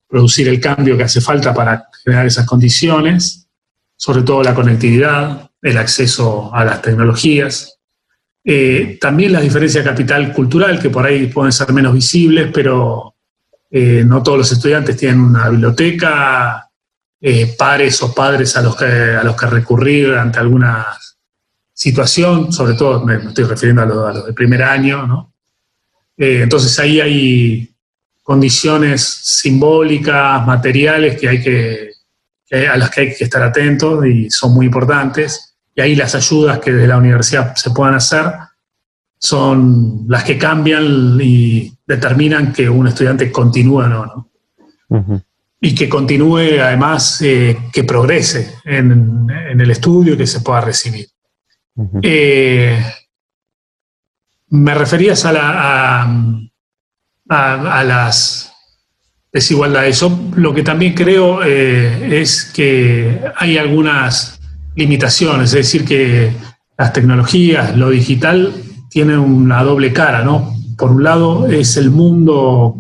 [0.08, 3.48] producir el cambio que hace falta para generar esas condiciones,
[3.96, 7.80] sobre todo la conectividad, el acceso a las tecnologías.
[8.46, 13.16] Eh, también las diferencias de capital cultural, que por ahí pueden ser menos visibles, pero
[13.72, 16.70] eh, no todos los estudiantes tienen una biblioteca,
[17.20, 20.86] eh, pares o padres a los, que, a los que recurrir ante alguna
[21.74, 25.33] situación, sobre todo me, estoy refiriendo a los lo de primer año, ¿no?
[26.18, 27.70] Entonces ahí hay
[28.22, 31.92] condiciones simbólicas, materiales que hay que,
[32.68, 36.60] a las que hay que estar atentos y son muy importantes y ahí las ayudas
[36.60, 38.26] que de la universidad se puedan hacer
[39.18, 44.30] son las que cambian y determinan que un estudiante continúe o no.
[45.62, 51.08] Y que continúe además, eh, que progrese en, el estudio y que se pueda recibir.
[52.02, 52.84] Eh,
[54.54, 56.04] me referías a, la,
[57.28, 58.54] a, las
[59.32, 60.06] desigualdades.
[60.36, 64.40] Lo que también creo eh, es que hay algunas
[64.76, 66.32] limitaciones, es decir, que
[66.78, 68.54] las tecnologías, lo digital,
[68.92, 70.56] tienen una doble cara, ¿no?
[70.78, 72.76] Por un lado es el mundo,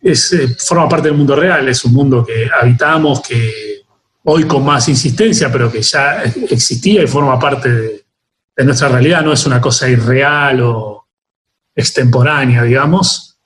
[0.00, 3.82] es, eh, forma parte del mundo real, es un mundo que habitamos, que
[4.22, 8.05] hoy con más insistencia, pero que ya existía y forma parte de,
[8.64, 11.06] nuestra realidad, no es una cosa irreal o
[11.74, 13.38] extemporánea, digamos.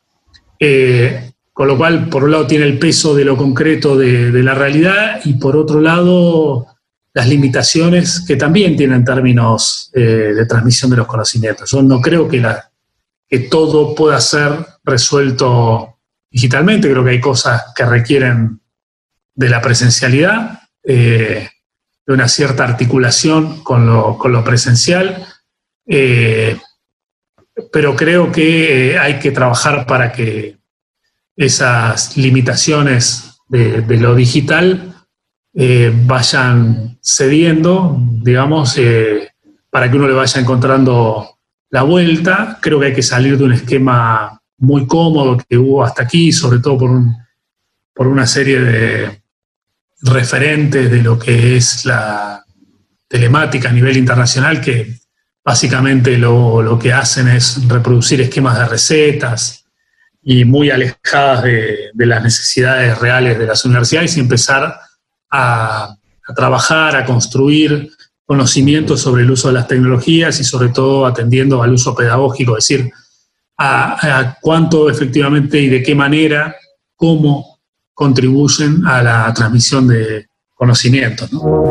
[0.59, 4.43] Eh, con lo cual, por un lado, tiene el peso de lo concreto de, de
[4.43, 6.67] la realidad y por otro lado,
[7.13, 10.01] las limitaciones que también tienen términos eh,
[10.35, 11.71] de transmisión de los conocimientos.
[11.71, 12.71] Yo no creo que, la,
[13.29, 14.53] que todo pueda ser
[14.85, 15.99] resuelto
[16.31, 18.61] digitalmente, creo que hay cosas que requieren
[19.35, 21.49] de la presencialidad, eh,
[22.07, 25.27] de una cierta articulación con lo, con lo presencial,
[25.87, 26.57] eh,
[27.73, 30.59] pero creo que hay que trabajar para que
[31.37, 34.95] esas limitaciones de, lo digital
[35.55, 39.31] eh, vayan cediendo, digamos, eh,
[39.69, 41.39] para que uno le vaya encontrando
[41.71, 42.59] la vuelta.
[42.61, 46.61] Creo que hay que salir de un esquema muy cómodo que hubo hasta aquí, sobre
[46.61, 46.91] todo por,
[47.95, 49.20] por una serie de
[50.03, 52.45] referentes de lo que es la
[53.09, 55.01] telemática a nivel internacional, que
[55.45, 59.65] básicamente lo, que hacen es reproducir esquemas de recetas
[60.23, 64.79] y muy alejadas de, de las necesidades reales de las universidades y empezar
[65.31, 65.97] a,
[66.35, 67.91] trabajar, a construir
[68.25, 72.69] conocimientos sobre el uso de las tecnologías y sobre todo atendiendo al uso pedagógico, es
[72.69, 72.93] decir,
[73.59, 76.55] a, cuánto efectivamente y de qué manera,
[76.95, 77.50] cómo
[78.01, 81.29] contribuyen a la transmisión de conocimientos.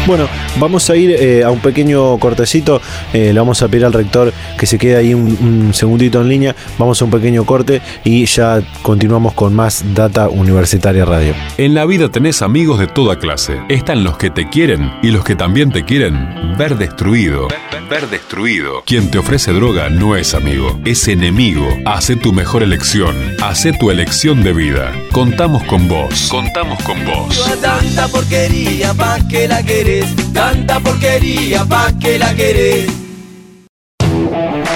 [0.07, 0.29] Bueno,
[0.61, 2.81] vamos a ir eh, a un pequeño cortecito.
[3.13, 6.55] Eh, le vamos a pedir al rector que se quede ahí un, segundito en línea.
[6.79, 11.35] Vamos a un pequeño corte y ya continuamos con más Data Universitaria Radio.
[11.59, 13.61] En la vida tenés amigos de toda clase.
[13.69, 17.49] Están los que te quieren y los que también te quieren ver destruido.
[17.89, 18.83] Ver, destruido.
[18.85, 21.69] Quien te ofrece droga no es amigo, es enemigo.
[21.85, 23.15] Hace tu mejor elección.
[23.41, 24.93] Hace tu elección de vida.
[25.13, 26.29] Contamos con vos.
[26.29, 27.49] Contamos con vos.
[27.61, 29.96] tanta porquería, ¿pa' que la querés?
[30.33, 33.06] Tanta porquería, ¿pa' que la querés?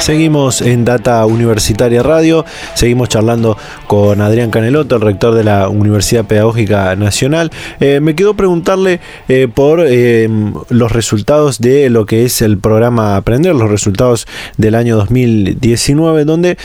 [0.01, 6.25] Seguimos en Data Universitaria Radio, seguimos charlando con Adrián Caneloto, el rector de la Universidad
[6.25, 7.51] Pedagógica Nacional.
[7.81, 10.27] Eh, me quedó preguntarle eh, por eh,
[10.71, 14.27] los resultados de lo que es el programa Aprender, los resultados
[14.57, 16.57] del año 2019, donde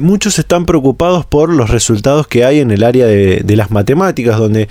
[0.00, 4.38] muchos están preocupados por los resultados que hay en el área de, de las matemáticas,
[4.38, 4.68] donde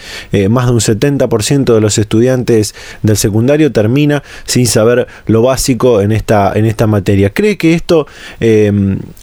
[0.49, 6.11] más de un 70% de los estudiantes del secundario termina sin saber lo básico en
[6.11, 7.29] esta, en esta materia.
[7.29, 8.06] ¿Cree que esto
[8.39, 8.71] eh,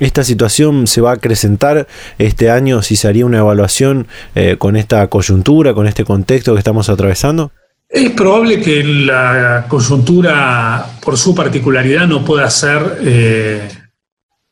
[0.01, 1.87] esta situación se va a acrecentar
[2.19, 6.59] este año si se haría una evaluación eh, con esta coyuntura, con este contexto que
[6.59, 7.53] estamos atravesando?
[7.89, 13.69] Es probable que la coyuntura, por su particularidad, no pueda ser eh,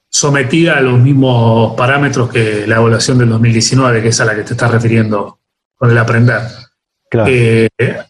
[0.09, 4.43] sometida a los mismos parámetros que la evaluación del 2019, que es a la que
[4.43, 5.39] te estás refiriendo
[5.75, 6.41] con el aprender.
[7.11, 7.31] Claro.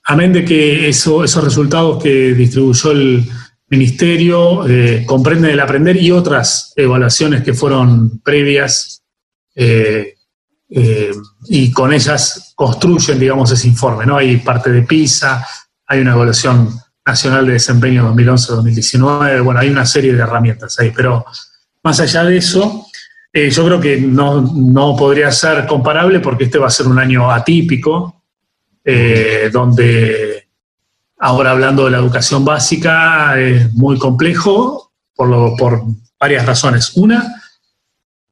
[0.05, 3.25] amén de que esos resultados que distribuyó el,
[3.73, 9.03] ministerio eh, comprende el aprender y otras evaluaciones que fueron previas
[9.55, 10.15] eh,
[10.69, 11.13] eh,
[11.47, 14.05] y con ellas construyen, digamos, ese informe.
[14.05, 14.19] ¿no?
[14.19, 15.47] Hay parte de PISA,
[15.87, 16.69] hay una evaluación
[17.07, 21.25] nacional de desempeño 2011-2019, bueno, hay una serie de herramientas ahí, pero
[21.83, 22.87] más allá de eso,
[23.33, 27.31] yo creo que no, no, podría ser comparable porque este va a ser un año
[27.31, 28.23] atípico,
[29.53, 30.42] donde
[31.25, 35.85] Ahora hablando de la educación básica, es muy complejo por, por
[36.19, 36.97] varias razones.
[36.97, 37.41] Una,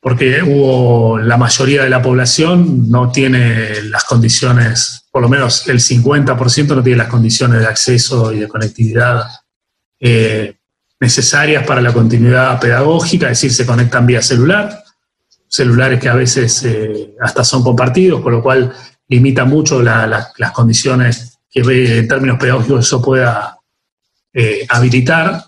[0.00, 5.78] porque hubo, la mayoría de la población no tiene las condiciones, por lo menos el
[5.78, 9.22] 50% no tiene las condiciones de acceso y de conectividad
[10.00, 10.56] eh,
[10.98, 14.82] necesarias para la continuidad pedagógica, es decir, se conectan vía celular,
[15.46, 18.72] celulares que a veces eh, hasta son compartidos, con lo cual
[19.06, 23.58] limita mucho las condiciones que en términos pedagógicos eso pueda
[24.32, 25.44] eh, habilitar.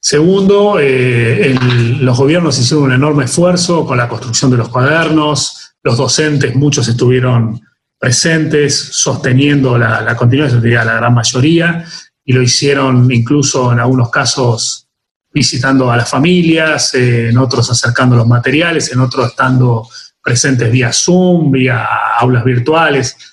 [0.00, 1.54] Segundo, eh,
[2.00, 6.88] los gobiernos hicieron un enorme esfuerzo con la construcción de los cuadernos, los docentes, muchos
[6.88, 7.60] estuvieron
[7.98, 11.84] presentes, sosteniendo la, continuidad, yo diría la gran mayoría,
[12.24, 14.88] y lo hicieron incluso en algunos casos
[15.32, 19.86] visitando a las familias, eh, en otros acercando los materiales, en otros estando
[20.22, 21.86] presentes vía Zoom, vía
[22.18, 23.29] aulas virtuales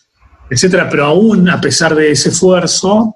[0.49, 3.15] etcétera, pero aún a pesar de ese esfuerzo,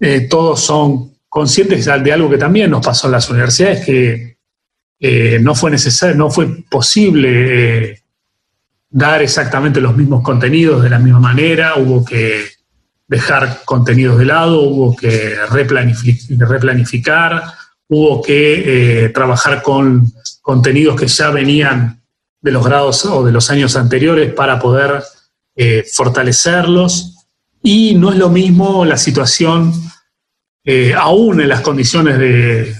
[0.00, 4.38] eh, todos son conscientes de algo que también nos pasó en las universidades, que
[5.00, 8.02] eh, no fue necesario, no fue posible eh,
[8.90, 12.44] dar exactamente los mismos contenidos de la misma manera, hubo que
[13.06, 17.42] dejar contenidos de lado, hubo que replanificar,
[17.88, 20.10] hubo que trabajar con
[20.40, 22.00] contenidos que ya venían
[22.40, 25.02] de los grados o de los años anteriores para poder
[25.56, 27.26] eh, fortalecerlos.
[27.62, 29.72] Y no es lo mismo la situación,
[30.64, 32.74] eh, aún en las condiciones de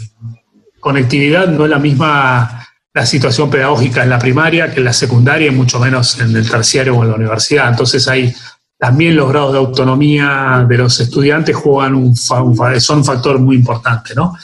[0.80, 2.60] conectividad, no es la misma
[2.94, 6.48] la situación pedagógica en la primaria que en la secundaria y mucho menos en el
[6.48, 7.68] terciario o en la universidad.
[7.68, 8.32] Entonces hay
[8.78, 12.54] también los grados de autonomía de los estudiantes juegan son
[12.98, 14.36] un factor muy importante, ¿no?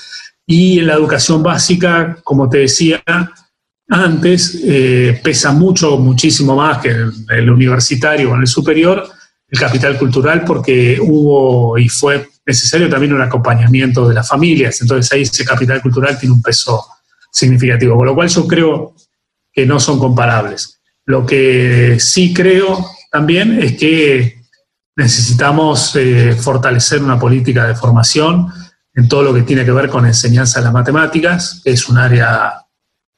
[0.46, 3.00] Y en la educación básica, como te decía,
[3.90, 9.08] antes eh, pesa mucho, muchísimo más que en el universitario o en el superior,
[9.48, 14.80] el capital cultural, porque hubo y fue necesario también un acompañamiento de las familias.
[14.80, 16.86] Entonces ahí ese capital cultural tiene un peso
[17.32, 18.94] significativo, con lo cual yo creo
[19.52, 20.80] que no son comparables.
[21.06, 24.40] Lo que sí creo también es que
[24.94, 28.52] necesitamos eh, fortalecer una política de formación
[28.94, 32.59] en todo lo que tiene que ver con enseñanza de las matemáticas, es un área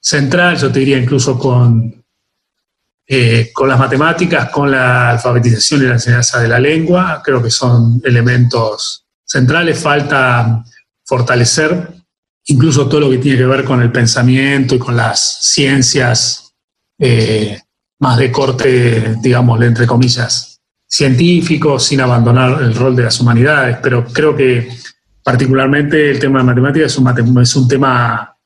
[0.03, 2.05] central, yo te diría incluso con,
[3.07, 7.51] eh, con las matemáticas, con la alfabetización y la enseñanza de la lengua, creo que
[7.51, 9.79] son elementos centrales.
[9.79, 10.65] Falta
[11.05, 11.89] fortalecer
[12.47, 16.53] incluso todo lo que tiene que ver con el pensamiento y con las ciencias
[16.99, 17.61] eh,
[18.01, 24.05] más de corte, digamos, entre comillas, científico, sin abandonar el rol de las humanidades, pero
[24.05, 24.69] creo que
[25.23, 28.37] particularmente el tema de matemáticas es un, es un tema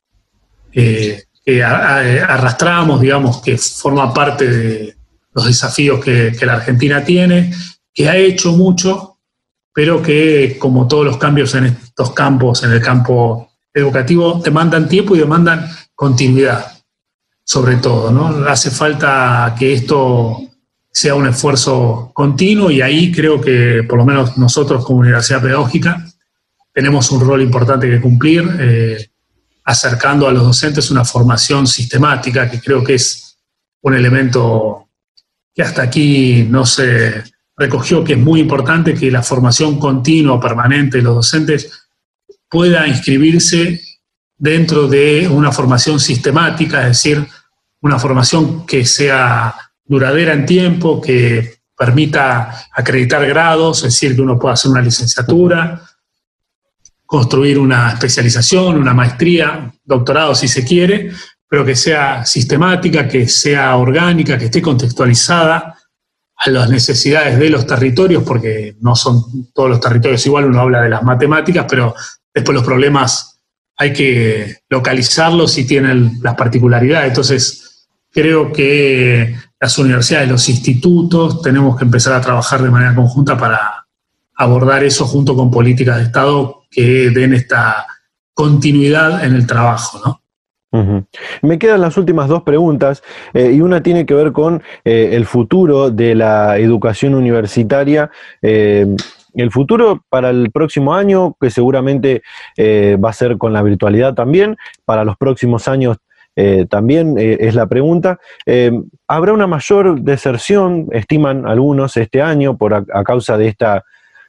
[0.73, 4.97] eh, que arrastramos, digamos, que forma parte de
[5.33, 7.55] los desafíos que, la Argentina tiene,
[7.95, 9.21] que ha hecho mucho,
[9.73, 15.15] pero que como todos los cambios en estos campos, en el campo educativo, demandan tiempo
[15.15, 16.67] y demandan continuidad,
[17.45, 18.11] sobre todo.
[18.11, 18.49] ¿no?
[18.49, 20.41] Hace falta que esto
[20.91, 26.05] sea un esfuerzo continuo y ahí creo que por lo menos nosotros como Universidad Pedagógica
[26.73, 29.11] tenemos un rol importante que cumplir, eh,
[29.67, 33.37] acercando a los docentes una formación sistemática, que creo que es
[33.83, 34.89] un elemento
[35.53, 37.25] que hasta aquí no se
[37.57, 41.89] recogió, que es muy importante, que la formación continua, permanente de los docentes
[42.49, 43.83] pueda inscribirse
[44.39, 47.27] dentro de una formación sistemática, es decir,
[47.81, 49.55] una formación que sea
[49.85, 55.83] duradera en tiempo, que permita acreditar grados, es decir, que uno pueda hacer una licenciatura,
[57.07, 61.13] construir una especialización, una maestría, doctorado si se quiere,
[61.49, 65.79] pero que sea sistemática, que sea orgánica, que esté contextualizada
[66.37, 70.83] a las necesidades de los territorios, porque no son todos los territorios igual, uno habla
[70.83, 71.95] de las matemáticas, pero
[72.35, 73.41] después los problemas
[73.79, 77.09] hay que localizarlos y tienen las particularidades.
[77.09, 83.37] Entonces, creo que las universidades, los institutos, tenemos que empezar a trabajar de manera conjunta
[83.37, 83.86] para
[84.37, 87.87] abordar eso junto con políticas de Estado que den esta
[88.35, 90.21] continuidad en el trabajo, ¿no?
[91.43, 95.27] Me quedan las últimas dos preguntas eh, y una tiene que ver con eh, el
[95.27, 98.11] futuro de la educación universitaria.
[98.43, 98.87] Eh,
[99.35, 102.23] el futuro para el próximo año, que seguramente
[102.59, 104.57] va a ser con la virtualidad también,
[104.87, 105.99] para los próximos años
[106.71, 108.19] también es la pregunta.
[109.07, 113.85] ¿Habrá una mayor deserción, estiman algunos, este año por a, causa de esta,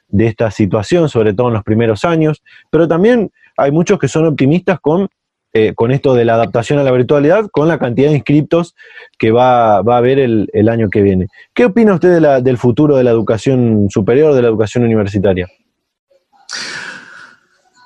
[0.08, 2.42] de esta situación, sobre todo en los primeros años?
[2.70, 5.08] Pero también hay muchos que son optimistas con
[5.54, 8.74] eh, con esto de la adaptación a la virtualidad, con la cantidad de inscriptos
[9.18, 11.28] que va, a haber el, año que viene.
[11.54, 15.48] ¿Qué opina usted del futuro de la educación superior, de la educación universitaria?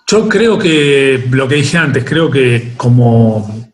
[0.08, 3.72] Yo creo que, lo que dije antes, creo que como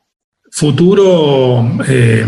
[0.51, 2.27] futuro eh,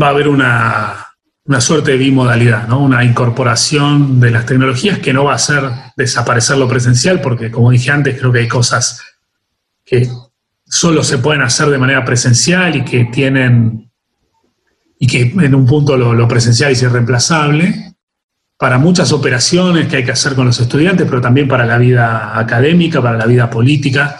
[0.00, 1.03] va a haber una,
[1.46, 2.80] una suerte de bimodalidad, ¿no?
[2.80, 5.62] una incorporación de las tecnologías que no va a hacer
[5.96, 9.02] desaparecer lo presencial, porque como dije antes, creo que hay cosas
[9.84, 10.08] que
[10.64, 13.90] solo se pueden hacer de manera presencial y que tienen,
[14.98, 17.94] y que en un punto lo, presencial es irreemplazable,
[18.56, 22.38] para muchas operaciones que hay que hacer con los estudiantes, pero también para la vida
[22.38, 24.18] académica, para la vida política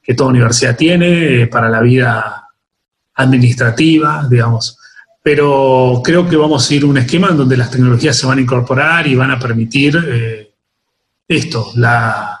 [0.00, 2.48] que toda universidad tiene, eh, para la vida
[3.14, 4.78] administrativa, digamos.
[5.22, 8.38] Pero creo que vamos a ir a un esquema en donde las tecnologías se van
[8.38, 10.52] a incorporar y van a permitir eh,
[11.28, 12.38] esto, la,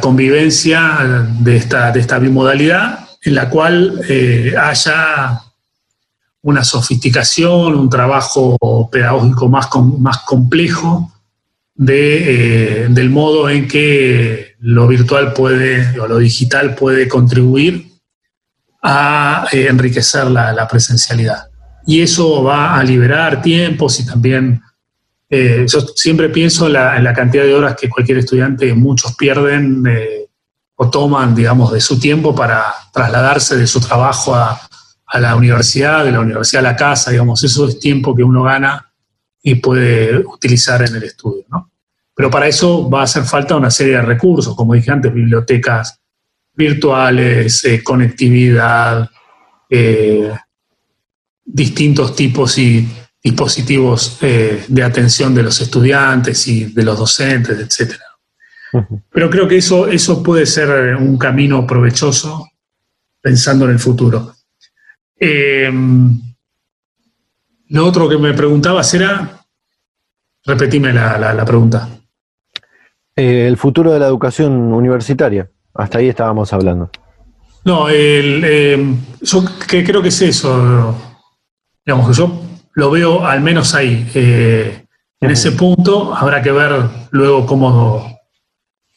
[0.00, 5.40] convivencia de esta, de esta bimodalidad en la cual eh, haya
[6.42, 8.56] una sofisticación, un trabajo
[8.90, 9.68] pedagógico más,
[9.98, 11.12] más complejo
[11.74, 17.90] de, eh, del modo en que lo virtual puede o lo digital puede contribuir
[18.82, 21.49] a enriquecer la, presencialidad.
[21.86, 24.62] Y eso va a liberar tiempos y también
[25.32, 30.26] eh, yo siempre pienso en la, cantidad de horas que cualquier estudiante, muchos pierden eh,
[30.74, 34.60] o toman, digamos, de su tiempo para trasladarse de su trabajo a,
[35.20, 38.92] la universidad, de la universidad a la casa, digamos, eso es tiempo que uno gana
[39.42, 41.70] y puede utilizar en el estudio, ¿no?
[42.14, 45.98] Pero para eso va a hacer falta una serie de recursos, como dije antes, bibliotecas
[46.54, 49.10] virtuales, eh, conectividad,
[51.52, 52.86] distintos tipos y
[53.22, 57.94] dispositivos eh, de atención de los estudiantes y de los docentes, etc.
[59.10, 62.48] Pero creo que eso, eso puede ser un camino provechoso
[63.20, 64.34] pensando en el futuro.
[65.18, 65.70] Eh,
[67.68, 69.44] lo otro que me preguntabas era,
[70.44, 71.88] repetime la, pregunta.
[73.16, 76.90] Eh, el futuro de la educación universitaria, hasta ahí estábamos hablando.
[77.64, 81.09] No, yo que creo que es eso.
[81.84, 82.42] Digamos que yo
[82.74, 84.10] lo veo al menos ahí.
[84.14, 84.84] Eh,
[85.20, 86.72] en ese punto habrá que ver
[87.10, 88.20] luego cómo,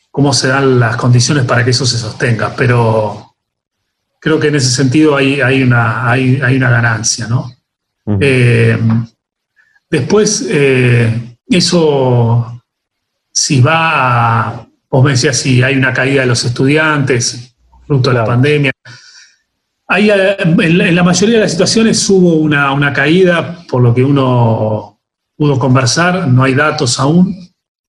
[0.09, 3.36] cómo se dan las condiciones para que eso se sostenga, pero
[4.19, 7.51] creo que en ese sentido hay, hay, una, hay, una ganancia, ¿no?
[8.21, 8.77] Eh,
[9.89, 12.63] después, eh, eso,
[13.31, 17.55] si va, a, vos me decías si hay una caída de los estudiantes,
[17.86, 18.71] fruto de la pandemia,
[19.89, 24.99] Eh, en, la, mayoría de las situaciones hubo una, caída, por lo que uno
[25.36, 27.36] pudo conversar, no hay datos aún,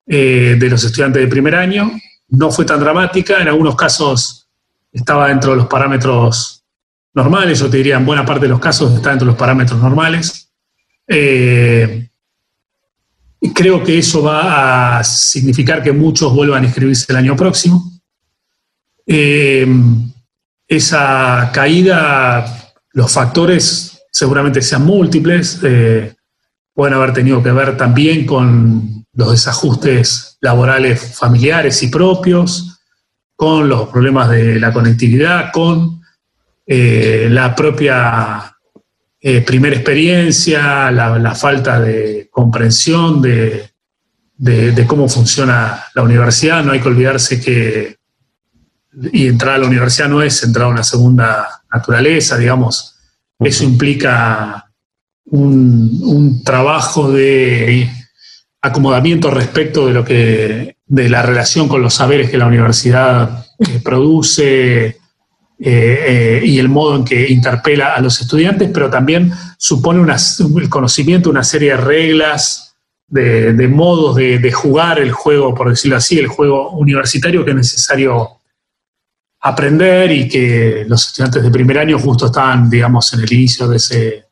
[0.07, 1.91] eh, de los estudiantes de primer año.
[2.29, 4.49] No fue tan dramática, en algunos casos
[4.93, 6.65] estaba dentro de los parámetros
[7.15, 9.81] normales, yo te diría en buena parte de los casos está dentro de los parámetros
[9.81, 10.51] normales.
[11.07, 12.09] Eh,
[13.55, 17.93] creo que eso va a significar que muchos vuelvan a inscribirse el año próximo.
[19.07, 19.67] Eh,
[20.67, 26.15] esa caída, los factores seguramente sean múltiples, eh,
[26.73, 32.81] pueden haber tenido que ver también con los desajustes laborales familiares y propios,
[33.37, 36.01] con los problemas de la conectividad, con
[36.67, 38.51] eh, la propia
[39.47, 43.71] primera experiencia, la, falta de comprensión de,
[44.87, 46.63] cómo funciona la universidad.
[46.63, 47.97] No hay que olvidarse que
[49.13, 52.97] y entrar a la universidad no es entrar a una segunda naturaleza, digamos.
[53.39, 54.71] Eso implica
[55.27, 57.91] un, trabajo de
[58.61, 63.81] acomodamiento respecto de lo que de la relación con los saberes que la universidad eh,
[63.83, 64.99] produce eh,
[65.59, 70.05] eh, y el modo en que interpela a los estudiantes, pero también supone
[70.61, 72.77] el conocimiento una serie de reglas,
[73.09, 77.57] de, modos de, de, jugar el juego, por decirlo así, el juego universitario que es
[77.57, 78.39] necesario
[79.47, 83.77] aprender y que los estudiantes de primer año justo estaban, digamos, en el inicio de
[83.77, 84.25] ese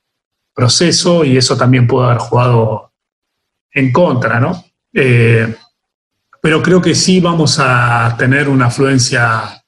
[0.55, 2.93] proceso y eso también pudo haber jugado
[3.71, 4.65] en contra, ¿no?
[4.95, 5.55] Eh,
[6.41, 9.63] pero creo que sí vamos a tener una afluencia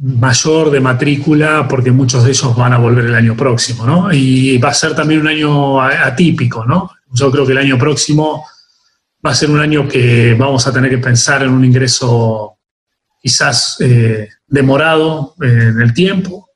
[0.00, 4.12] mayor de matrícula porque muchos de ellos van a volver el año próximo, ¿no?
[4.12, 6.90] Y va a ser también un año atípico, ¿no?
[7.10, 8.44] Yo creo que el año próximo
[9.24, 12.57] va a ser un año que vamos a tener que pensar en un ingreso
[13.20, 16.50] quizás eh, demorado eh, en el tiempo,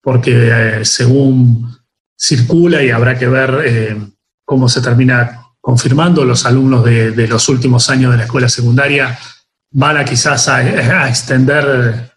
[0.00, 0.32] porque
[0.80, 1.76] eh, según
[2.16, 3.98] circula y habrá que ver
[4.44, 9.18] cómo se termina confirmando, los alumnos de, los últimos años de la escuela secundaria
[9.72, 12.12] van a quizás a, extender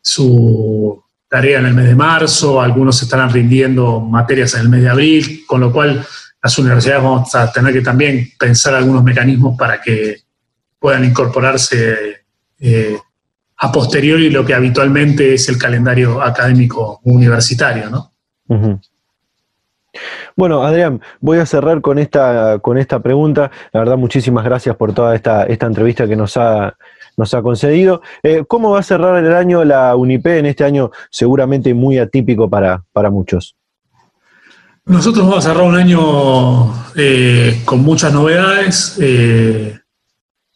[0.00, 4.88] su tarea en el mes de marzo, algunos estarán rindiendo materias en el mes de
[4.88, 6.06] abril, con lo cual
[6.42, 10.22] las universidades vamos a tener que también pensar algunos mecanismos para que
[10.78, 12.20] puedan incorporarse
[13.62, 18.12] a posteriori lo que habitualmente es el calendario académico universitario, ¿no?
[20.34, 23.50] Bueno, Adrián, voy a cerrar con esta, con esta pregunta.
[23.72, 26.74] La verdad, muchísimas gracias por toda esta, esta entrevista que nos ha,
[27.18, 28.00] nos ha concedido.
[28.22, 32.48] Eh, ¿Cómo va a cerrar el año la UNIP en este año seguramente muy atípico
[32.48, 33.56] para, para muchos?
[34.86, 39.78] Nosotros vamos a cerrar un año eh, con muchas novedades eh,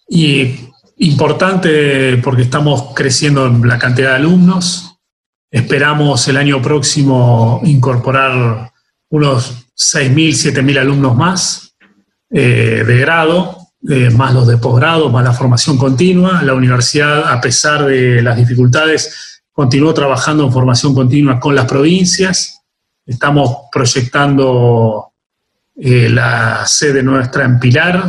[0.08, 4.98] y importante porque estamos creciendo en la cantidad de alumnos.
[5.50, 8.72] Esperamos el año próximo incorporar
[9.10, 11.76] unos 6.000, 7.000 alumnos más
[12.30, 16.42] eh, de grado, eh, más los de posgrado, más la formación continua.
[16.42, 22.60] La universidad, a pesar de las dificultades, continuó trabajando en formación continua con las provincias.
[23.06, 25.12] Estamos proyectando
[25.76, 28.02] eh, la sede nuestra en Pilar,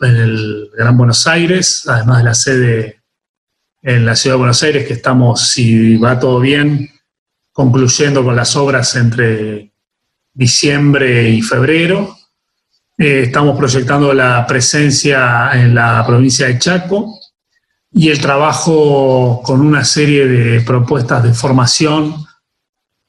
[0.00, 3.02] en el Gran Buenos Aires, además de la sede
[3.82, 6.90] en la ciudad de Buenos Aires, que estamos, si va todo bien,
[7.52, 9.72] concluyendo con las obras entre
[10.32, 12.16] diciembre y febrero.
[12.96, 17.18] Eh, estamos proyectando la presencia en la provincia de Chaco
[17.92, 22.14] y el trabajo con una serie de propuestas de formación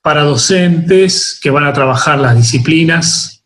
[0.02, 3.44] para docentes que van a trabajar las disciplinas,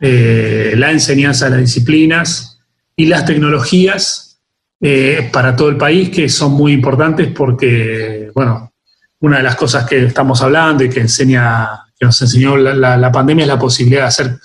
[0.00, 2.51] eh, la enseñanza de las disciplinas,
[2.96, 4.40] y las tecnologías
[4.80, 8.72] eh, para todo el país, que son muy importantes porque, bueno,
[9.20, 13.44] una de las cosas que estamos hablando y que, enseña, que nos enseñó la, pandemia
[13.44, 14.38] es la posibilidad de hacer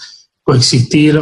[0.44, 1.20] coexistir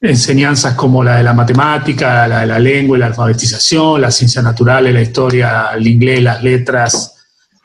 [0.00, 4.94] enseñanzas como la de la matemática, la de la lengua la alfabetización, las ciencias naturales,
[4.94, 7.16] la historia, el inglés, las letras,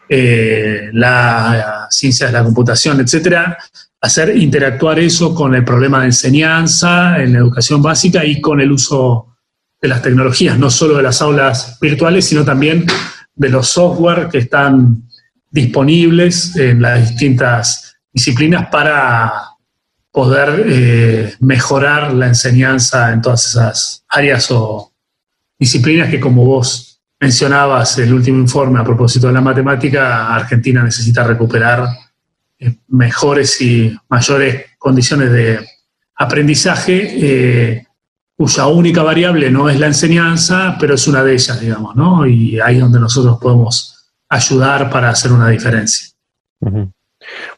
[0.09, 3.57] eh, la, ciencia de la computación, etcétera,
[4.01, 8.71] hacer interactuar eso con el problema de enseñanza en la educación básica y con el
[8.71, 9.37] uso
[9.79, 12.85] de las tecnologías, no solo de las aulas virtuales, sino también
[13.35, 15.03] de los software que están
[15.49, 19.31] disponibles en las distintas disciplinas para
[20.11, 24.91] poder eh, mejorar la enseñanza en todas esas áreas o
[25.57, 31.23] disciplinas que como vos mencionabas el último informe a propósito de la matemática, Argentina necesita
[31.23, 31.87] recuperar
[32.87, 35.59] mejores y mayores condiciones de
[36.15, 37.85] aprendizaje, eh,
[38.37, 42.25] cuya única variable no es la enseñanza, pero es una de ellas, digamos, ¿no?
[42.25, 46.07] Y ahí es donde nosotros podemos ayudar para hacer una diferencia.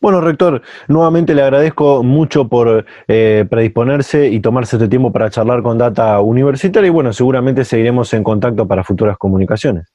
[0.02, 5.62] Bueno, rector, nuevamente le agradezco mucho por eh, predisponerse y tomarse este tiempo para charlar
[5.62, 9.88] con Data Universitaria y bueno, seguramente seguiremos en contacto para futuras comunicaciones.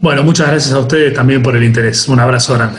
[0.00, 2.08] Bueno, muchas gracias a ustedes también por el interés.
[2.08, 2.78] Un abrazo grande.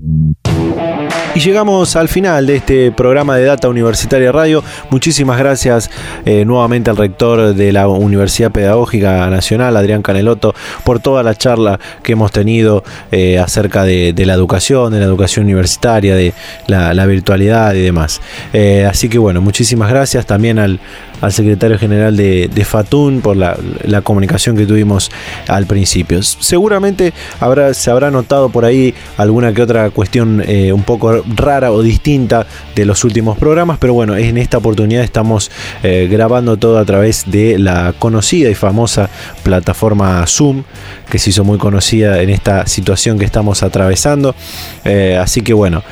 [1.33, 4.63] Y llegamos al final de este programa de Data Universitaria Radio.
[4.89, 5.89] Muchísimas gracias
[6.25, 10.53] eh, nuevamente al rector de la Universidad Pedagógica Nacional, Adrián Caneloto,
[10.83, 12.83] por toda la charla que hemos tenido
[13.13, 16.33] eh, acerca de, la educación, de la educación universitaria, de
[16.67, 18.19] la, virtualidad y demás.
[18.51, 20.81] Eh, así que bueno, muchísimas gracias también al,
[21.21, 23.55] al secretario general de, FATUN por la,
[24.03, 25.11] comunicación que tuvimos
[25.47, 26.21] al principio.
[26.23, 31.71] Seguramente habrá, se habrá notado por ahí alguna que otra cuestión eh, un poco rara
[31.71, 35.51] o distinta de los últimos programas, pero bueno, en esta oportunidad estamos
[35.83, 39.09] eh, grabando todo a través de la conocida y famosa
[39.43, 40.63] plataforma Zoom,
[41.09, 44.35] que se hizo muy conocida en esta situación que estamos atravesando.
[44.83, 45.83] Eh, así que bueno,